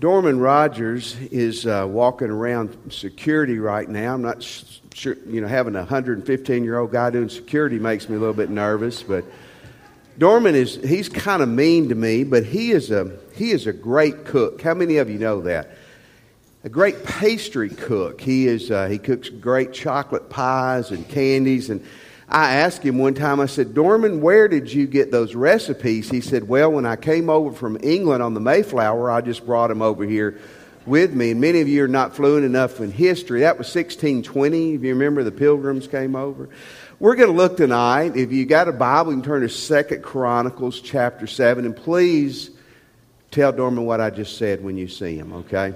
Dorman 0.00 0.40
Rogers 0.40 1.16
is 1.30 1.66
uh, 1.66 1.86
walking 1.88 2.28
around 2.28 2.76
security 2.90 3.60
right 3.60 3.88
now. 3.88 4.14
I'm 4.14 4.22
not 4.22 4.42
sure, 4.42 5.16
you 5.26 5.40
know, 5.40 5.46
having 5.46 5.76
a 5.76 5.80
115 5.80 6.64
year 6.64 6.78
old 6.78 6.90
guy 6.90 7.10
doing 7.10 7.28
security 7.28 7.78
makes 7.78 8.08
me 8.08 8.16
a 8.16 8.18
little 8.18 8.34
bit 8.34 8.50
nervous, 8.50 9.04
but 9.04 9.24
Dorman 10.18 10.56
is, 10.56 10.74
he's 10.76 11.08
kind 11.08 11.42
of 11.42 11.48
mean 11.48 11.90
to 11.90 11.94
me, 11.94 12.24
but 12.24 12.44
he 12.44 12.72
is, 12.72 12.90
a, 12.90 13.16
he 13.34 13.52
is 13.52 13.68
a 13.68 13.72
great 13.72 14.24
cook. 14.24 14.62
How 14.62 14.74
many 14.74 14.96
of 14.96 15.08
you 15.08 15.18
know 15.18 15.42
that? 15.42 15.70
A 16.64 16.68
great 16.68 17.04
pastry 17.04 17.68
cook. 17.68 18.20
He, 18.20 18.48
is, 18.48 18.72
uh, 18.72 18.88
he 18.88 18.98
cooks 18.98 19.28
great 19.28 19.72
chocolate 19.72 20.28
pies 20.28 20.90
and 20.90 21.08
candies. 21.08 21.70
And 21.70 21.84
I 22.34 22.54
asked 22.54 22.82
him 22.82 22.98
one 22.98 23.14
time, 23.14 23.38
I 23.38 23.46
said, 23.46 23.74
Dorman, 23.74 24.20
where 24.20 24.48
did 24.48 24.72
you 24.72 24.88
get 24.88 25.12
those 25.12 25.36
recipes? 25.36 26.10
He 26.10 26.20
said, 26.20 26.48
Well, 26.48 26.72
when 26.72 26.84
I 26.84 26.96
came 26.96 27.30
over 27.30 27.54
from 27.54 27.78
England 27.80 28.24
on 28.24 28.34
the 28.34 28.40
Mayflower, 28.40 29.08
I 29.08 29.20
just 29.20 29.46
brought 29.46 29.68
them 29.68 29.80
over 29.80 30.04
here 30.04 30.40
with 30.84 31.14
me. 31.14 31.30
And 31.30 31.40
many 31.40 31.60
of 31.60 31.68
you 31.68 31.84
are 31.84 31.88
not 31.88 32.16
fluent 32.16 32.44
enough 32.44 32.80
in 32.80 32.90
history. 32.90 33.42
That 33.42 33.56
was 33.56 33.68
1620. 33.68 34.74
If 34.74 34.82
you 34.82 34.88
remember, 34.88 35.22
the 35.22 35.30
pilgrims 35.30 35.86
came 35.86 36.16
over. 36.16 36.48
We're 36.98 37.14
going 37.14 37.30
to 37.30 37.36
look 37.36 37.56
tonight. 37.56 38.16
If 38.16 38.32
you 38.32 38.46
got 38.46 38.66
a 38.66 38.72
Bible, 38.72 39.12
you 39.12 39.18
can 39.18 39.24
turn 39.24 39.42
to 39.42 39.48
Second 39.48 40.02
Chronicles 40.02 40.80
chapter 40.80 41.28
7. 41.28 41.64
And 41.64 41.76
please 41.76 42.50
tell 43.30 43.52
Dorman 43.52 43.84
what 43.84 44.00
I 44.00 44.10
just 44.10 44.38
said 44.38 44.60
when 44.60 44.76
you 44.76 44.88
see 44.88 45.16
him, 45.16 45.32
okay? 45.34 45.72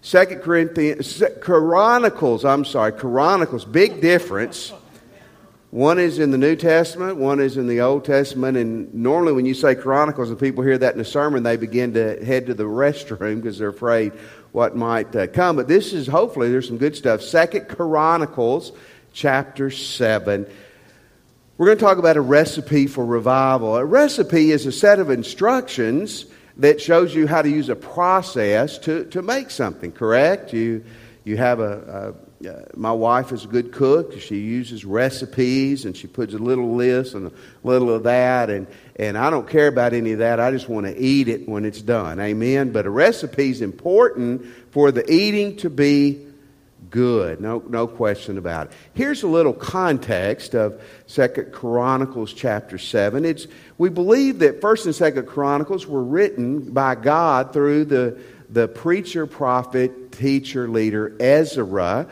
Second 0.00 0.42
Corinthians, 0.42 1.20
Chronicles, 1.40 2.44
I'm 2.44 2.64
sorry, 2.64 2.92
Chronicles, 2.92 3.64
big 3.64 4.00
difference. 4.00 4.72
One 5.72 5.98
is 5.98 6.18
in 6.18 6.32
the 6.32 6.36
New 6.38 6.54
Testament, 6.54 7.16
one 7.16 7.40
is 7.40 7.56
in 7.56 7.66
the 7.66 7.80
Old 7.80 8.04
Testament, 8.04 8.58
and 8.58 8.92
normally 8.92 9.32
when 9.32 9.46
you 9.46 9.54
say 9.54 9.74
Chronicles 9.74 10.28
and 10.28 10.38
people 10.38 10.62
hear 10.62 10.76
that 10.76 10.94
in 10.94 11.00
a 11.00 11.04
sermon, 11.04 11.44
they 11.44 11.56
begin 11.56 11.94
to 11.94 12.22
head 12.22 12.44
to 12.48 12.54
the 12.54 12.64
restroom 12.64 13.36
because 13.36 13.56
they're 13.56 13.70
afraid 13.70 14.12
what 14.52 14.76
might 14.76 15.16
uh, 15.16 15.28
come. 15.28 15.56
But 15.56 15.68
this 15.68 15.94
is 15.94 16.06
hopefully 16.06 16.50
there's 16.50 16.68
some 16.68 16.76
good 16.76 16.94
stuff. 16.94 17.22
Second 17.22 17.70
Chronicles 17.70 18.72
chapter 19.14 19.70
7. 19.70 20.46
We're 21.56 21.66
going 21.66 21.78
to 21.78 21.84
talk 21.84 21.96
about 21.96 22.18
a 22.18 22.20
recipe 22.20 22.86
for 22.86 23.06
revival. 23.06 23.74
A 23.76 23.84
recipe 23.86 24.50
is 24.50 24.66
a 24.66 24.72
set 24.72 24.98
of 24.98 25.08
instructions 25.08 26.26
that 26.58 26.82
shows 26.82 27.14
you 27.14 27.26
how 27.26 27.40
to 27.40 27.48
use 27.48 27.70
a 27.70 27.76
process 27.76 28.76
to, 28.80 29.06
to 29.06 29.22
make 29.22 29.48
something, 29.48 29.90
correct? 29.90 30.52
You, 30.52 30.84
you 31.24 31.38
have 31.38 31.60
a, 31.60 32.14
a 32.14 32.31
my 32.74 32.92
wife 32.92 33.32
is 33.32 33.44
a 33.44 33.48
good 33.48 33.72
cook. 33.72 34.18
She 34.20 34.38
uses 34.38 34.84
recipes 34.84 35.84
and 35.84 35.96
she 35.96 36.06
puts 36.06 36.34
a 36.34 36.38
little 36.38 36.76
this 36.76 37.14
and 37.14 37.28
a 37.28 37.32
little 37.62 37.94
of 37.94 38.04
that. 38.04 38.50
And, 38.50 38.66
and 38.96 39.16
I 39.16 39.30
don't 39.30 39.48
care 39.48 39.68
about 39.68 39.92
any 39.92 40.12
of 40.12 40.18
that. 40.18 40.40
I 40.40 40.50
just 40.50 40.68
want 40.68 40.86
to 40.86 40.96
eat 40.96 41.28
it 41.28 41.48
when 41.48 41.64
it's 41.64 41.82
done. 41.82 42.20
Amen. 42.20 42.72
But 42.72 42.86
a 42.86 42.90
recipe 42.90 43.50
is 43.50 43.60
important 43.60 44.44
for 44.70 44.90
the 44.90 45.08
eating 45.10 45.56
to 45.58 45.70
be 45.70 46.26
good. 46.90 47.40
No, 47.40 47.62
no 47.68 47.86
question 47.86 48.38
about 48.38 48.68
it. 48.68 48.72
Here's 48.94 49.22
a 49.22 49.28
little 49.28 49.52
context 49.54 50.54
of 50.54 50.80
Second 51.06 51.52
Chronicles 51.52 52.32
chapter 52.32 52.78
7. 52.78 53.24
It's, 53.24 53.46
we 53.78 53.88
believe 53.88 54.40
that 54.40 54.60
First 54.60 54.86
and 54.86 54.94
Second 54.94 55.26
Chronicles 55.26 55.86
were 55.86 56.02
written 56.02 56.72
by 56.72 56.94
God 56.94 57.52
through 57.52 57.86
the, 57.86 58.18
the 58.50 58.68
preacher, 58.68 59.26
prophet, 59.26 60.12
teacher, 60.12 60.68
leader 60.68 61.16
Ezra. 61.18 62.06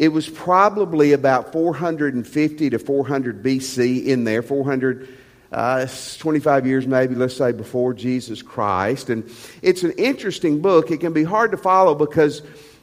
It 0.00 0.14
was 0.14 0.30
probably 0.30 1.12
about 1.12 1.52
450 1.52 2.70
to 2.70 2.78
400 2.78 3.42
BC 3.42 4.06
in 4.06 4.24
there, 4.24 4.40
400 4.40 5.08
uh, 5.52 5.86
25 6.16 6.66
years 6.66 6.86
maybe, 6.86 7.14
let's 7.14 7.36
say, 7.36 7.52
before 7.52 7.92
Jesus 7.92 8.40
Christ. 8.40 9.10
And 9.10 9.30
it's 9.60 9.82
an 9.82 9.92
interesting 9.98 10.62
book. 10.62 10.90
It 10.90 11.00
can 11.00 11.12
be 11.12 11.22
hard 11.22 11.50
to 11.50 11.58
follow 11.58 11.94
because 11.94 12.40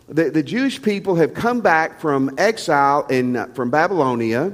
the, 0.07 0.29
the 0.29 0.43
Jewish 0.43 0.79
people 0.79 1.15
have 1.15 1.33
come 1.33 1.61
back 1.61 1.99
from 1.99 2.35
exile 2.37 3.07
in, 3.07 3.35
uh, 3.35 3.47
from 3.47 3.71
Babylonia, 3.71 4.53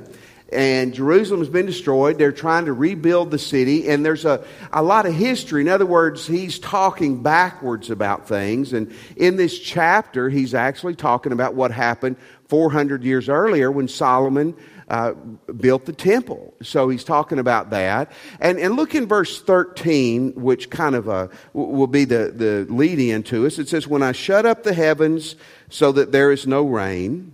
and 0.50 0.94
Jerusalem 0.94 1.42
has 1.42 1.50
been 1.50 1.66
destroyed. 1.66 2.18
They're 2.18 2.32
trying 2.32 2.66
to 2.66 2.74
rebuild 2.74 3.32
the 3.32 3.40
city, 3.40 3.90
and 3.90 4.06
there's 4.06 4.24
a, 4.24 4.46
a 4.72 4.84
lot 4.84 5.06
of 5.06 5.14
history. 5.14 5.62
In 5.62 5.68
other 5.68 5.86
words, 5.86 6.28
he's 6.28 6.60
talking 6.60 7.24
backwards 7.24 7.90
about 7.90 8.28
things. 8.28 8.72
And 8.72 8.94
in 9.18 9.36
this 9.36 9.60
chapter, 9.60 10.30
he's 10.30 10.54
actually 10.54 10.96
talking 10.96 11.34
about 11.34 11.56
what 11.56 11.72
happened 11.72 12.16
400 12.54 13.04
years 13.04 13.30
earlier 13.30 13.72
when 13.72 13.88
Solomon 13.88 14.56
uh, 14.88 15.14
built 15.58 15.86
the 15.86 15.92
temple. 15.92 16.54
So 16.62 16.88
he's 16.88 17.04
talking 17.04 17.40
about 17.40 17.72
that. 17.72 18.12
And, 18.40 18.60
and 18.60 18.76
look 18.76 18.94
in 18.94 19.08
verse 19.08 19.42
13, 19.42 20.34
which 20.36 20.70
kind 20.70 20.94
of 20.94 21.10
uh, 21.10 21.30
will 21.54 21.88
be 21.88 22.06
the, 22.06 22.32
the 22.32 22.72
lead 22.72 23.00
in 23.00 23.24
to 23.24 23.48
us. 23.48 23.58
It 23.58 23.70
says, 23.70 23.88
When 23.88 24.04
I 24.04 24.12
shut 24.12 24.46
up 24.46 24.62
the 24.62 24.76
heavens 24.76 25.36
so 25.70 25.92
that 25.94 26.12
there 26.12 26.32
is 26.32 26.46
no 26.46 26.62
rain, 26.62 27.34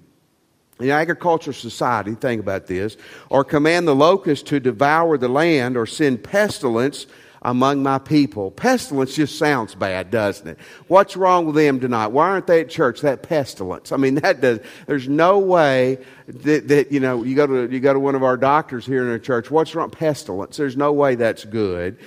the 0.78 0.91
agricultural 0.91 1.53
society, 1.53 2.16
think 2.16 2.40
about 2.40 2.68
this, 2.68 2.96
or 3.28 3.44
command 3.44 3.90
the 3.90 3.96
locust 3.96 4.47
to 4.47 4.62
devour 4.62 5.18
the 5.18 5.28
land, 5.28 5.75
or 5.75 5.85
send 5.85 6.24
pestilence 6.24 7.08
among 7.41 7.83
my 7.83 8.00
people. 8.00 8.51
Pestilence 8.51 9.16
just 9.16 9.38
sounds 9.38 9.75
bad, 9.75 10.11
doesn't 10.11 10.47
it? 10.47 10.57
What's 10.88 11.16
wrong 11.16 11.45
with 11.45 11.55
them 11.55 11.79
tonight? 11.79 12.07
Why 12.07 12.29
aren't 12.29 12.47
they 12.47 12.61
at 12.61 12.69
church? 12.69 13.01
That 13.01 13.23
pestilence. 13.23 13.91
I 13.91 13.97
mean, 13.97 14.16
that 14.16 14.41
does, 14.41 14.59
there's 14.88 15.07
no 15.07 15.39
way 15.39 15.99
that, 16.28 16.67
that, 16.67 16.91
you 16.91 16.99
know, 16.99 17.23
you 17.23 17.35
go 17.35 17.47
to, 17.47 17.73
you 17.73 17.79
go 17.79 17.94
to 17.94 17.99
one 17.99 18.16
of 18.16 18.23
our 18.23 18.38
doctors 18.38 18.85
here 18.85 19.03
in 19.03 19.09
our 19.09 19.19
church. 19.19 19.49
What's 19.49 19.73
wrong? 19.75 19.89
Pestilence. 19.89 20.57
There's 20.57 20.78
no 20.78 20.91
way 20.91 21.16
that's 21.16 21.45
good. 21.45 21.97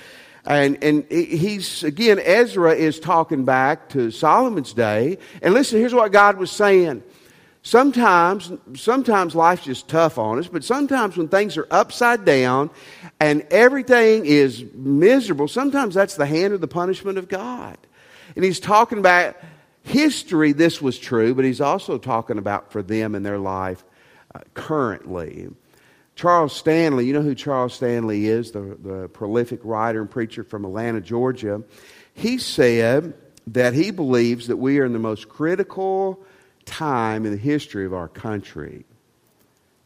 And, 0.45 0.83
and 0.83 1.05
he's, 1.09 1.83
again, 1.83 2.19
Ezra 2.19 2.73
is 2.73 2.99
talking 2.99 3.45
back 3.45 3.89
to 3.89 4.11
Solomon's 4.11 4.73
day. 4.73 5.17
And 5.41 5.53
listen, 5.53 5.79
here's 5.79 5.93
what 5.93 6.11
God 6.11 6.37
was 6.37 6.51
saying. 6.51 7.01
Sometimes, 7.65 8.51
sometimes 8.75 9.35
life's 9.35 9.63
just 9.63 9.87
tough 9.87 10.17
on 10.17 10.37
us, 10.37 10.49
but 10.49 10.65
sometimes 10.65 11.15
when 11.15 11.29
things 11.29 11.55
are 11.55 11.65
upside 11.71 12.25
down 12.25 12.69
and 13.21 13.41
everything 13.49 14.25
is 14.25 14.65
miserable, 14.73 15.47
sometimes 15.47 15.95
that's 15.95 16.17
the 16.17 16.25
hand 16.25 16.53
of 16.53 16.59
the 16.59 16.67
punishment 16.67 17.17
of 17.17 17.29
God. 17.29 17.77
And 18.35 18.43
he's 18.43 18.59
talking 18.59 18.97
about 18.97 19.37
history, 19.83 20.51
this 20.51 20.81
was 20.81 20.99
true, 20.99 21.33
but 21.33 21.45
he's 21.45 21.61
also 21.61 21.97
talking 21.97 22.37
about 22.37 22.73
for 22.73 22.83
them 22.83 23.15
in 23.15 23.23
their 23.23 23.39
life 23.39 23.85
uh, 24.35 24.39
currently. 24.53 25.47
Charles 26.15 26.53
Stanley, 26.53 27.05
you 27.05 27.13
know 27.13 27.21
who 27.21 27.33
Charles 27.33 27.73
Stanley 27.73 28.27
is, 28.27 28.51
the, 28.51 28.77
the 28.83 29.09
prolific 29.13 29.61
writer 29.63 30.01
and 30.01 30.11
preacher 30.11 30.43
from 30.43 30.65
Atlanta, 30.65 30.99
Georgia. 30.99 31.63
He 32.13 32.39
said 32.39 33.13
that 33.47 33.73
he 33.73 33.91
believes 33.91 34.47
that 34.47 34.57
we 34.57 34.79
are 34.79 34.85
in 34.85 34.91
the 34.91 34.99
most 34.99 35.29
critical 35.29 36.25
time 36.65 37.25
in 37.25 37.31
the 37.31 37.37
history 37.37 37.85
of 37.85 37.93
our 37.93 38.07
country. 38.07 38.85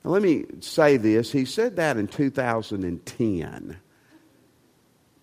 Now, 0.03 0.11
let 0.11 0.21
me 0.21 0.45
say 0.59 0.97
this. 0.97 1.31
He 1.31 1.45
said 1.45 1.75
that 1.77 1.97
in 1.97 2.07
2010. 2.07 3.77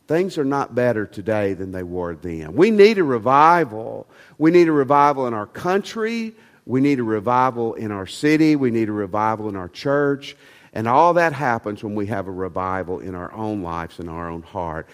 Things 0.07 0.37
are 0.37 0.45
not 0.45 0.75
better 0.75 1.07
today 1.07 1.55
than 1.55 1.73
they 1.73 1.83
were 1.83 2.15
then. 2.15 2.55
We 2.55 2.71
need 2.71 2.99
a 2.99 3.05
revival. 3.05 4.07
We 4.37 4.51
need 4.51 4.69
a 4.69 4.73
revival 4.73 5.27
in 5.27 5.33
our 5.33 5.47
country. 5.47 6.35
We 6.67 6.81
need 6.81 6.99
a 6.99 7.05
revival 7.05 7.75
in 7.75 7.91
our 7.91 8.07
city. 8.07 8.57
We 8.57 8.71
need 8.71 8.89
a 8.89 8.93
revival 8.93 9.49
in 9.49 9.57
our 9.57 9.69
church. 9.69 10.37
And 10.75 10.87
all 10.87 11.15
that 11.15 11.33
happens 11.33 11.83
when 11.83 11.95
we 11.95 12.07
have 12.07 12.27
a 12.27 12.33
revival 12.33 13.01
in 13.01 13.15
our 13.15 13.33
own 13.33 13.63
lives, 13.63 13.99
in 13.99 14.09
our 14.09 14.29
own 14.29 14.43
heart 14.43 14.89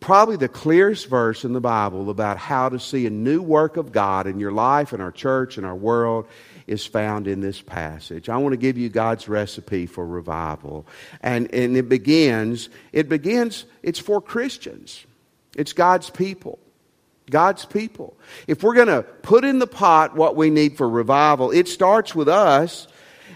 probably 0.00 0.36
the 0.36 0.48
clearest 0.48 1.08
verse 1.08 1.44
in 1.44 1.52
the 1.52 1.60
Bible 1.60 2.10
about 2.10 2.38
how 2.38 2.68
to 2.70 2.80
see 2.80 3.06
a 3.06 3.10
new 3.10 3.42
work 3.42 3.76
of 3.76 3.92
God 3.92 4.26
in 4.26 4.40
your 4.40 4.50
life, 4.50 4.92
in 4.92 5.00
our 5.00 5.12
church, 5.12 5.58
in 5.58 5.64
our 5.64 5.76
world 5.76 6.26
is 6.66 6.86
found 6.86 7.26
in 7.26 7.40
this 7.40 7.60
passage. 7.60 8.28
I 8.28 8.36
want 8.36 8.52
to 8.52 8.56
give 8.56 8.78
you 8.78 8.88
God's 8.88 9.28
recipe 9.28 9.86
for 9.86 10.06
revival. 10.06 10.86
And, 11.20 11.52
and 11.52 11.76
it 11.76 11.88
begins, 11.88 12.68
it 12.92 13.08
begins, 13.08 13.64
it's 13.82 13.98
for 13.98 14.20
Christians. 14.20 15.04
It's 15.56 15.72
God's 15.72 16.10
people. 16.10 16.60
God's 17.28 17.64
people. 17.64 18.16
If 18.46 18.62
we're 18.62 18.74
going 18.74 18.88
to 18.88 19.02
put 19.02 19.44
in 19.44 19.58
the 19.58 19.66
pot 19.66 20.16
what 20.16 20.36
we 20.36 20.48
need 20.48 20.76
for 20.76 20.88
revival, 20.88 21.50
it 21.50 21.68
starts 21.68 22.14
with 22.14 22.28
us. 22.28 22.86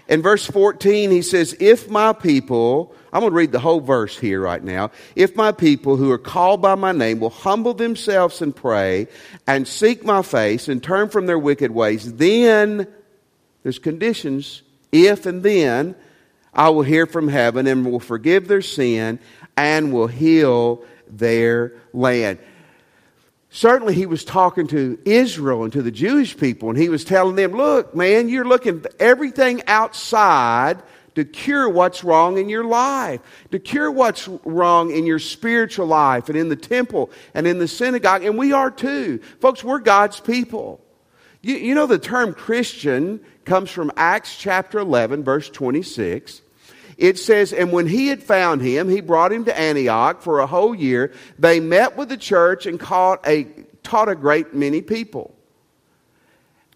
In 0.09 0.23
verse 0.23 0.47
14, 0.47 1.11
he 1.11 1.23
says, 1.23 1.57
If 1.61 1.89
my 1.89 2.13
people 2.13 2.95
I'm 3.15 3.21
going 3.21 3.31
to 3.31 3.37
read 3.37 3.53
the 3.53 3.61
whole 3.61 3.79
verse 3.79 4.19
here 4.19 4.41
right 4.41 4.63
now. 4.63 4.91
If 5.15 5.37
my 5.37 5.53
people 5.53 5.97
who 5.97 6.11
are 6.11 6.19
called 6.19 6.61
by 6.61 6.75
my 6.75 6.91
name 6.91 7.21
will 7.21 7.31
humble 7.31 7.73
themselves 7.73 8.43
and 8.43 8.55
pray 8.55 9.07
and 9.47 9.69
seek 9.69 10.05
my 10.05 10.23
face 10.23 10.67
and 10.67 10.83
turn 10.83 11.09
from 11.11 11.27
their 11.27 11.39
wicked 11.39 11.71
ways, 11.71 12.15
then 12.15 12.89
there's 13.63 13.79
conditions. 13.79 14.63
If 14.91 15.27
and 15.27 15.45
then 15.45 15.95
I 16.53 16.71
will 16.71 16.83
hear 16.83 17.07
from 17.07 17.29
heaven 17.29 17.69
and 17.69 17.87
will 17.87 18.01
forgive 18.01 18.49
their 18.49 18.63
sin 18.63 19.21
and 19.57 19.93
will 19.93 20.09
heal 20.09 20.85
their 21.09 21.75
land. 21.93 22.41
Certainly, 23.55 23.95
he 23.95 24.07
was 24.07 24.25
talking 24.25 24.67
to 24.67 24.99
Israel 25.05 25.63
and 25.63 25.73
to 25.75 25.81
the 25.81 25.93
Jewish 25.93 26.37
people, 26.37 26.71
and 26.71 26.77
he 26.77 26.89
was 26.89 27.05
telling 27.05 27.37
them, 27.37 27.53
Look, 27.53 27.95
man, 27.95 28.29
you're 28.29 28.45
looking 28.45 28.85
everything 28.99 29.63
outside 29.69 30.83
to 31.15 31.25
cure 31.25 31.69
what's 31.69 32.03
wrong 32.03 32.37
in 32.37 32.49
your 32.49 32.65
life, 32.65 33.21
to 33.53 33.61
cure 33.61 33.93
what's 33.93 34.27
wrong 34.43 34.91
in 34.91 35.07
your 35.07 35.21
spiritual 35.21 35.87
life 35.87 36.29
and 36.29 36.37
in 36.37 36.49
the 36.49 36.57
temple 36.57 37.13
and 37.33 37.47
in 37.47 37.61
the 37.61 37.69
synagogue. 37.69 38.25
And 38.25 38.37
we 38.37 38.53
are 38.53 38.73
too. 38.73 39.21
Folks, 39.39 39.63
we're 39.63 39.79
God's 39.79 40.19
people. 40.19 40.85
You, 41.41 41.55
you 41.55 41.77
know, 41.77 41.87
the 41.87 42.01
term 42.01 42.35
Christian 42.35 43.21
comes 43.45 43.71
from 43.71 43.93
Acts 43.97 44.37
chapter 44.37 44.81
11, 44.81 45.23
verse 45.23 45.49
26. 45.49 46.43
It 46.99 47.19
says, 47.19 47.53
And 47.53 47.73
when 47.73 47.87
he 47.87 48.09
had 48.09 48.23
found 48.23 48.63
him, 48.63 48.89
he 48.89 49.01
brought 49.01 49.33
him 49.33 49.45
to 49.47 49.59
Antioch 49.59 50.23
for 50.23 50.41
a 50.41 50.47
whole 50.47 50.75
year. 50.75 51.13
They 51.39 51.61
met 51.61 51.97
with 51.97 52.09
the 52.09 52.17
church 52.17 52.67
and 52.67 52.81
a, 52.83 53.47
taught 53.83 54.09
a 54.09 54.15
great 54.15 54.55
many 54.55 54.83
people. 54.83 55.35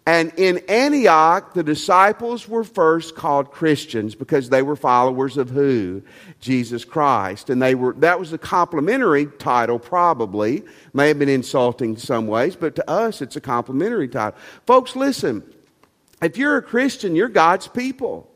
And 0.05 0.33
in 0.37 0.57
Antioch, 0.67 1.53
the 1.53 1.61
disciples 1.61 2.47
were 2.47 2.63
first 2.63 3.15
called 3.15 3.51
Christians 3.51 4.15
because 4.15 4.49
they 4.49 4.63
were 4.63 4.75
followers 4.75 5.37
of 5.37 5.51
who? 5.51 6.01
Jesus 6.39 6.83
Christ. 6.83 7.51
And 7.51 7.61
they 7.61 7.75
were, 7.75 7.93
that 7.99 8.19
was 8.19 8.33
a 8.33 8.39
complimentary 8.39 9.27
title, 9.27 9.77
probably. 9.77 10.63
May 10.93 11.09
have 11.09 11.19
been 11.19 11.29
insulting 11.29 11.91
in 11.91 11.97
some 11.97 12.25
ways, 12.25 12.55
but 12.55 12.75
to 12.77 12.89
us, 12.89 13.21
it's 13.21 13.35
a 13.35 13.41
complimentary 13.41 14.07
title. 14.07 14.39
Folks, 14.65 14.95
listen. 14.95 15.43
If 16.23 16.37
you're 16.37 16.57
a 16.57 16.63
Christian, 16.63 17.15
you're 17.15 17.29
God's 17.29 17.67
people. 17.67 18.28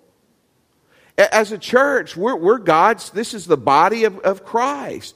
As 1.18 1.51
a 1.51 1.57
church, 1.57 2.18
we're, 2.18 2.36
we're 2.36 2.57
God's, 2.57 3.12
this 3.12 3.33
is 3.33 3.45
the 3.45 3.57
body 3.57 4.06
of, 4.06 4.18
of 4.19 4.45
Christ. 4.45 5.15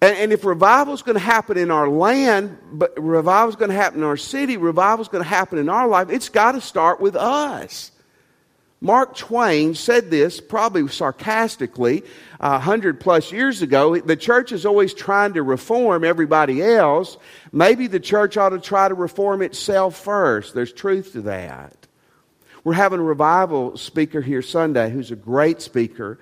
And, 0.00 0.16
and 0.16 0.32
if 0.32 0.44
revival 0.44 0.94
is 0.94 1.02
going 1.02 1.16
to 1.16 1.20
happen 1.24 1.58
in 1.58 1.70
our 1.70 1.88
land, 1.88 2.56
but 2.72 2.92
revival 2.98 3.50
is 3.50 3.56
going 3.56 3.70
to 3.70 3.76
happen 3.76 4.00
in 4.00 4.04
our 4.06 4.16
city, 4.16 4.56
revival 4.56 5.02
is 5.02 5.08
going 5.08 5.22
to 5.22 5.28
happen 5.28 5.58
in 5.58 5.68
our 5.68 5.86
life, 5.86 6.08
it's 6.10 6.28
got 6.28 6.52
to 6.52 6.60
start 6.60 7.00
with 7.00 7.16
us. 7.16 7.92
Mark 8.80 9.16
Twain 9.16 9.74
said 9.74 10.08
this, 10.08 10.40
probably 10.40 10.86
sarcastically, 10.86 12.04
uh, 12.38 12.60
hundred 12.60 13.00
plus 13.00 13.32
years 13.32 13.60
ago. 13.60 13.98
The 13.98 14.16
church 14.16 14.52
is 14.52 14.64
always 14.64 14.94
trying 14.94 15.34
to 15.34 15.42
reform 15.42 16.04
everybody 16.04 16.62
else. 16.62 17.16
Maybe 17.50 17.88
the 17.88 17.98
church 17.98 18.36
ought 18.36 18.50
to 18.50 18.60
try 18.60 18.86
to 18.86 18.94
reform 18.94 19.42
itself 19.42 19.96
first. 19.96 20.54
There's 20.54 20.72
truth 20.72 21.12
to 21.14 21.22
that. 21.22 21.87
We're 22.68 22.74
having 22.74 23.00
a 23.00 23.02
revival 23.02 23.78
speaker 23.78 24.20
here 24.20 24.42
Sunday 24.42 24.90
who's 24.90 25.10
a 25.10 25.16
great 25.16 25.62
speaker. 25.62 26.18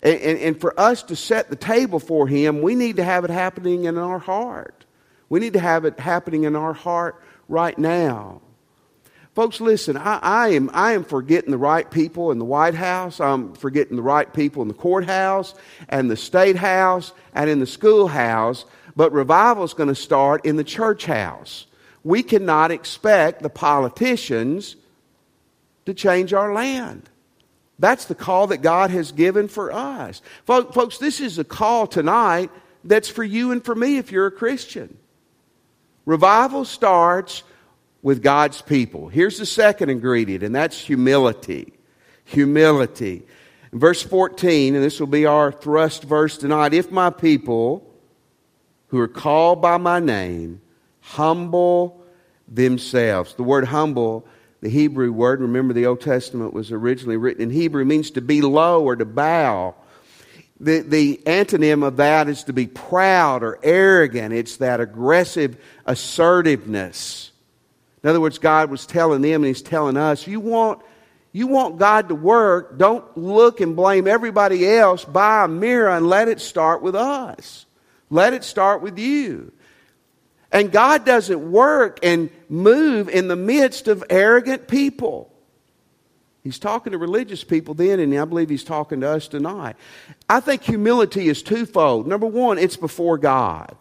And, 0.00 0.20
and, 0.20 0.38
and, 0.38 0.60
for 0.60 0.78
us 0.78 1.02
to 1.02 1.16
set 1.16 1.50
the 1.50 1.56
table 1.56 1.98
for 1.98 2.28
him, 2.28 2.62
we 2.62 2.76
need 2.76 2.98
to 2.98 3.04
have 3.04 3.24
it 3.24 3.30
happening 3.30 3.82
in 3.82 3.98
our 3.98 4.20
heart. 4.20 4.84
We 5.28 5.40
need 5.40 5.54
to 5.54 5.58
have 5.58 5.84
it 5.84 5.98
happening 5.98 6.44
in 6.44 6.54
our 6.54 6.72
heart 6.72 7.20
right 7.48 7.76
now. 7.76 8.42
Folks, 9.34 9.60
listen, 9.60 9.96
I, 9.96 10.20
I, 10.22 10.48
am, 10.50 10.70
I 10.72 10.92
am 10.92 11.02
forgetting 11.02 11.50
the 11.50 11.58
right 11.58 11.90
people 11.90 12.30
in 12.30 12.38
the 12.38 12.44
White 12.44 12.76
House. 12.76 13.18
I'm 13.18 13.54
forgetting 13.54 13.96
the 13.96 14.02
right 14.02 14.32
people 14.32 14.62
in 14.62 14.68
the 14.68 14.74
courthouse 14.74 15.52
and 15.88 16.08
the 16.08 16.16
state 16.16 16.54
house 16.54 17.12
and 17.34 17.50
in 17.50 17.58
the 17.58 17.66
schoolhouse. 17.66 18.66
But 18.94 19.10
revival 19.10 19.64
is 19.64 19.74
going 19.74 19.88
to 19.88 19.96
start 19.96 20.46
in 20.46 20.54
the 20.54 20.62
church 20.62 21.06
house. 21.06 21.66
We 22.04 22.22
cannot 22.22 22.70
expect 22.70 23.42
the 23.42 23.50
politicians 23.50 24.76
to 25.88 25.94
change 25.94 26.34
our 26.34 26.52
land. 26.52 27.08
That's 27.78 28.04
the 28.04 28.14
call 28.14 28.48
that 28.48 28.58
God 28.58 28.90
has 28.90 29.10
given 29.10 29.48
for 29.48 29.72
us. 29.72 30.20
Folks, 30.44 30.98
this 30.98 31.18
is 31.18 31.38
a 31.38 31.44
call 31.44 31.86
tonight 31.86 32.50
that's 32.84 33.08
for 33.08 33.24
you 33.24 33.52
and 33.52 33.64
for 33.64 33.74
me 33.74 33.96
if 33.96 34.12
you're 34.12 34.26
a 34.26 34.30
Christian. 34.30 34.98
Revival 36.04 36.66
starts 36.66 37.42
with 38.02 38.22
God's 38.22 38.60
people. 38.60 39.08
Here's 39.08 39.38
the 39.38 39.46
second 39.46 39.88
ingredient, 39.88 40.42
and 40.42 40.54
that's 40.54 40.78
humility. 40.78 41.72
Humility. 42.26 43.22
Verse 43.72 44.02
14, 44.02 44.74
and 44.74 44.84
this 44.84 45.00
will 45.00 45.06
be 45.06 45.24
our 45.24 45.50
thrust 45.50 46.04
verse 46.04 46.36
tonight 46.36 46.74
if 46.74 46.90
my 46.90 47.08
people 47.08 47.90
who 48.88 49.00
are 49.00 49.08
called 49.08 49.62
by 49.62 49.78
my 49.78 50.00
name 50.00 50.60
humble 51.00 52.04
themselves. 52.46 53.32
The 53.34 53.42
word 53.42 53.64
humble 53.64 54.26
the 54.60 54.68
Hebrew 54.68 55.12
word, 55.12 55.40
remember 55.40 55.72
the 55.72 55.86
Old 55.86 56.00
Testament 56.00 56.52
was 56.52 56.72
originally 56.72 57.16
written 57.16 57.42
in 57.42 57.50
Hebrew, 57.50 57.84
means 57.84 58.10
to 58.12 58.20
be 58.20 58.42
low 58.42 58.82
or 58.82 58.96
to 58.96 59.04
bow. 59.04 59.74
The, 60.60 60.80
the 60.80 61.20
antonym 61.24 61.86
of 61.86 61.98
that 61.98 62.28
is 62.28 62.44
to 62.44 62.52
be 62.52 62.66
proud 62.66 63.44
or 63.44 63.60
arrogant. 63.62 64.34
It's 64.34 64.56
that 64.56 64.80
aggressive 64.80 65.56
assertiveness. 65.86 67.30
In 68.02 68.10
other 68.10 68.20
words, 68.20 68.38
God 68.38 68.70
was 68.70 68.84
telling 68.84 69.22
them 69.22 69.44
and 69.44 69.46
He's 69.46 69.62
telling 69.62 69.96
us, 69.96 70.26
you 70.26 70.40
want, 70.40 70.82
you 71.30 71.46
want 71.46 71.78
God 71.78 72.08
to 72.08 72.16
work, 72.16 72.76
don't 72.76 73.16
look 73.16 73.60
and 73.60 73.76
blame 73.76 74.08
everybody 74.08 74.68
else. 74.68 75.04
Buy 75.04 75.44
a 75.44 75.48
mirror 75.48 75.90
and 75.90 76.08
let 76.08 76.26
it 76.26 76.40
start 76.40 76.82
with 76.82 76.96
us. 76.96 77.66
Let 78.10 78.34
it 78.34 78.42
start 78.42 78.82
with 78.82 78.98
you. 78.98 79.52
And 80.50 80.72
God 80.72 81.04
doesn't 81.04 81.50
work 81.50 81.98
and 82.02 82.30
move 82.48 83.08
in 83.08 83.28
the 83.28 83.36
midst 83.36 83.88
of 83.88 84.02
arrogant 84.08 84.66
people. 84.66 85.32
He's 86.42 86.58
talking 86.58 86.92
to 86.92 86.98
religious 86.98 87.44
people 87.44 87.74
then, 87.74 88.00
and 88.00 88.16
I 88.18 88.24
believe 88.24 88.48
he's 88.48 88.64
talking 88.64 89.00
to 89.02 89.10
us 89.10 89.28
tonight. 89.28 89.76
I 90.28 90.40
think 90.40 90.62
humility 90.62 91.28
is 91.28 91.42
twofold. 91.42 92.06
Number 92.06 92.26
one, 92.26 92.58
it's 92.58 92.76
before 92.76 93.18
God. 93.18 93.76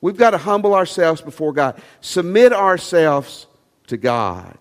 We've 0.00 0.16
got 0.16 0.30
to 0.30 0.38
humble 0.38 0.74
ourselves 0.74 1.20
before 1.20 1.52
God, 1.52 1.80
submit 2.00 2.52
ourselves 2.52 3.46
to 3.86 3.96
God. 3.96 4.58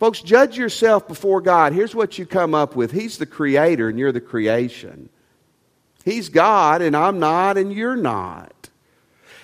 Folks, 0.00 0.20
judge 0.20 0.58
yourself 0.58 1.06
before 1.06 1.40
God. 1.40 1.72
Here's 1.72 1.94
what 1.94 2.18
you 2.18 2.26
come 2.26 2.54
up 2.54 2.74
with 2.74 2.90
He's 2.90 3.18
the 3.18 3.26
creator, 3.26 3.88
and 3.88 3.98
you're 3.98 4.10
the 4.10 4.20
creation. 4.20 5.10
He's 6.04 6.28
God, 6.28 6.82
and 6.82 6.96
I'm 6.96 7.20
not, 7.20 7.56
and 7.56 7.72
you're 7.72 7.96
not. 7.96 8.59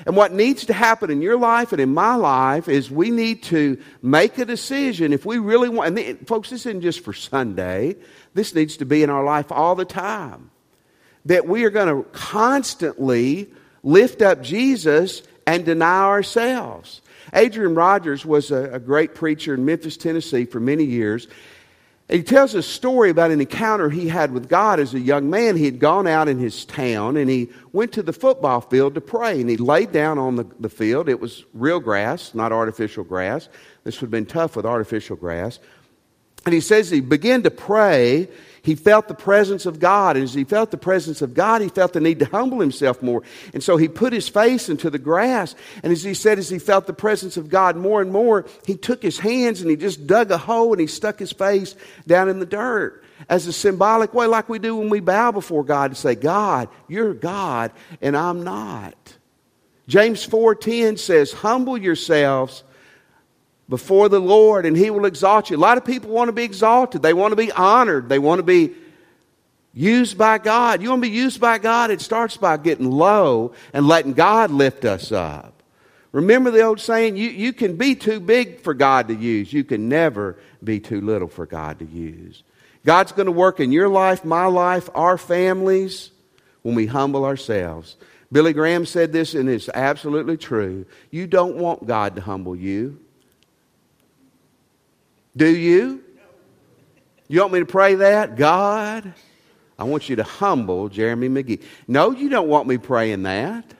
And 0.04 0.16
what 0.16 0.32
needs 0.32 0.66
to 0.66 0.72
happen 0.72 1.10
in 1.10 1.22
your 1.22 1.38
life 1.38 1.72
and 1.72 1.80
in 1.80 1.94
my 1.94 2.16
life 2.16 2.68
is 2.68 2.90
we 2.90 3.10
need 3.10 3.42
to 3.44 3.80
make 4.02 4.36
a 4.38 4.44
decision 4.44 5.12
if 5.12 5.24
we 5.24 5.38
really 5.38 5.68
want, 5.68 5.98
and 5.98 6.28
folks, 6.28 6.50
this 6.50 6.66
isn't 6.66 6.82
just 6.82 7.00
for 7.00 7.14
Sunday, 7.14 7.96
this 8.34 8.54
needs 8.54 8.76
to 8.78 8.84
be 8.84 9.02
in 9.02 9.08
our 9.08 9.24
life 9.24 9.50
all 9.50 9.74
the 9.74 9.86
time. 9.86 10.50
That 11.24 11.48
we 11.48 11.64
are 11.64 11.70
going 11.70 11.88
to 11.88 12.08
constantly 12.10 13.50
lift 13.82 14.20
up 14.20 14.42
Jesus 14.42 15.22
and 15.46 15.64
deny 15.64 16.02
ourselves. 16.02 17.00
Adrian 17.32 17.74
Rogers 17.74 18.24
was 18.24 18.50
a, 18.50 18.74
a 18.74 18.78
great 18.78 19.14
preacher 19.14 19.54
in 19.54 19.64
Memphis, 19.64 19.96
Tennessee 19.96 20.44
for 20.44 20.60
many 20.60 20.84
years. 20.84 21.26
He 22.08 22.22
tells 22.22 22.54
a 22.54 22.62
story 22.62 23.10
about 23.10 23.32
an 23.32 23.40
encounter 23.40 23.90
he 23.90 24.08
had 24.08 24.30
with 24.30 24.48
God 24.48 24.78
as 24.78 24.94
a 24.94 25.00
young 25.00 25.28
man. 25.28 25.56
He 25.56 25.64
had 25.64 25.80
gone 25.80 26.06
out 26.06 26.28
in 26.28 26.38
his 26.38 26.64
town 26.64 27.16
and 27.16 27.28
he 27.28 27.48
went 27.72 27.92
to 27.94 28.02
the 28.02 28.12
football 28.12 28.60
field 28.60 28.94
to 28.94 29.00
pray. 29.00 29.40
And 29.40 29.50
he 29.50 29.56
laid 29.56 29.90
down 29.90 30.16
on 30.16 30.36
the, 30.36 30.46
the 30.60 30.68
field. 30.68 31.08
It 31.08 31.18
was 31.18 31.44
real 31.52 31.80
grass, 31.80 32.32
not 32.32 32.52
artificial 32.52 33.02
grass. 33.02 33.48
This 33.82 34.00
would 34.00 34.06
have 34.06 34.10
been 34.12 34.26
tough 34.26 34.54
with 34.54 34.64
artificial 34.64 35.16
grass. 35.16 35.58
And 36.44 36.54
he 36.54 36.60
says 36.60 36.90
he 36.90 37.00
began 37.00 37.42
to 37.42 37.50
pray 37.50 38.28
he 38.66 38.74
felt 38.74 39.06
the 39.06 39.14
presence 39.14 39.64
of 39.64 39.78
God. 39.78 40.16
And 40.16 40.24
as 40.24 40.34
he 40.34 40.42
felt 40.42 40.72
the 40.72 40.76
presence 40.76 41.22
of 41.22 41.34
God, 41.34 41.62
he 41.62 41.68
felt 41.68 41.92
the 41.92 42.00
need 42.00 42.18
to 42.18 42.24
humble 42.24 42.58
himself 42.58 43.00
more. 43.00 43.22
And 43.54 43.62
so 43.62 43.76
he 43.76 43.86
put 43.86 44.12
his 44.12 44.28
face 44.28 44.68
into 44.68 44.90
the 44.90 44.98
grass. 44.98 45.54
And 45.84 45.92
as 45.92 46.02
he 46.02 46.14
said, 46.14 46.40
as 46.40 46.50
he 46.50 46.58
felt 46.58 46.88
the 46.88 46.92
presence 46.92 47.36
of 47.36 47.48
God 47.48 47.76
more 47.76 48.02
and 48.02 48.10
more, 48.10 48.44
he 48.66 48.76
took 48.76 49.04
his 49.04 49.20
hands 49.20 49.60
and 49.60 49.70
he 49.70 49.76
just 49.76 50.08
dug 50.08 50.32
a 50.32 50.36
hole 50.36 50.72
and 50.72 50.80
he 50.80 50.88
stuck 50.88 51.20
his 51.20 51.30
face 51.30 51.76
down 52.08 52.28
in 52.28 52.40
the 52.40 52.44
dirt 52.44 53.04
as 53.28 53.46
a 53.46 53.52
symbolic 53.52 54.12
way, 54.12 54.26
like 54.26 54.48
we 54.48 54.58
do 54.58 54.74
when 54.74 54.90
we 54.90 54.98
bow 54.98 55.30
before 55.30 55.62
God 55.62 55.92
to 55.92 55.94
say, 55.94 56.16
God, 56.16 56.68
you're 56.88 57.14
God 57.14 57.70
and 58.02 58.16
I'm 58.16 58.42
not. 58.42 59.16
James 59.86 60.26
4:10 60.26 60.98
says, 60.98 61.32
"Humble 61.32 61.78
yourselves 61.78 62.64
before 63.68 64.08
the 64.08 64.20
Lord 64.20 64.66
and 64.66 64.76
He 64.76 64.90
will 64.90 65.06
exalt 65.06 65.50
you. 65.50 65.56
A 65.56 65.58
lot 65.58 65.78
of 65.78 65.84
people 65.84 66.10
want 66.10 66.28
to 66.28 66.32
be 66.32 66.44
exalted. 66.44 67.02
They 67.02 67.12
want 67.12 67.32
to 67.32 67.36
be 67.36 67.52
honored. 67.52 68.08
They 68.08 68.18
want 68.18 68.38
to 68.38 68.44
be 68.44 68.72
used 69.72 70.16
by 70.16 70.38
God. 70.38 70.82
You 70.82 70.90
want 70.90 71.02
to 71.02 71.08
be 71.08 71.16
used 71.16 71.40
by 71.40 71.58
God? 71.58 71.90
It 71.90 72.00
starts 72.00 72.36
by 72.36 72.56
getting 72.56 72.90
low 72.90 73.52
and 73.72 73.86
letting 73.86 74.14
God 74.14 74.50
lift 74.50 74.84
us 74.84 75.12
up. 75.12 75.62
Remember 76.12 76.50
the 76.50 76.62
old 76.62 76.80
saying, 76.80 77.16
you, 77.16 77.28
you 77.28 77.52
can 77.52 77.76
be 77.76 77.94
too 77.94 78.20
big 78.20 78.60
for 78.60 78.72
God 78.72 79.08
to 79.08 79.14
use. 79.14 79.52
You 79.52 79.64
can 79.64 79.88
never 79.88 80.38
be 80.64 80.80
too 80.80 81.02
little 81.02 81.28
for 81.28 81.44
God 81.44 81.80
to 81.80 81.84
use. 81.84 82.42
God's 82.86 83.12
going 83.12 83.26
to 83.26 83.32
work 83.32 83.60
in 83.60 83.70
your 83.70 83.88
life, 83.88 84.24
my 84.24 84.46
life, 84.46 84.88
our 84.94 85.18
families 85.18 86.10
when 86.62 86.74
we 86.74 86.86
humble 86.86 87.24
ourselves. 87.24 87.96
Billy 88.32 88.52
Graham 88.52 88.86
said 88.86 89.12
this, 89.12 89.34
and 89.34 89.48
it's 89.48 89.68
absolutely 89.68 90.36
true. 90.36 90.86
You 91.10 91.26
don't 91.26 91.56
want 91.56 91.86
God 91.86 92.16
to 92.16 92.22
humble 92.22 92.56
you. 92.56 92.98
Do 95.36 95.48
you? 95.48 96.02
You 97.28 97.40
want 97.40 97.52
me 97.52 97.58
to 97.60 97.66
pray 97.66 97.96
that? 97.96 98.36
God, 98.36 99.12
I 99.78 99.84
want 99.84 100.08
you 100.08 100.16
to 100.16 100.22
humble 100.22 100.88
Jeremy 100.88 101.28
McGee. 101.28 101.62
No, 101.86 102.12
you 102.12 102.28
don't 102.28 102.48
want 102.48 102.66
me 102.66 102.78
praying 102.78 103.24
that. 103.24 103.74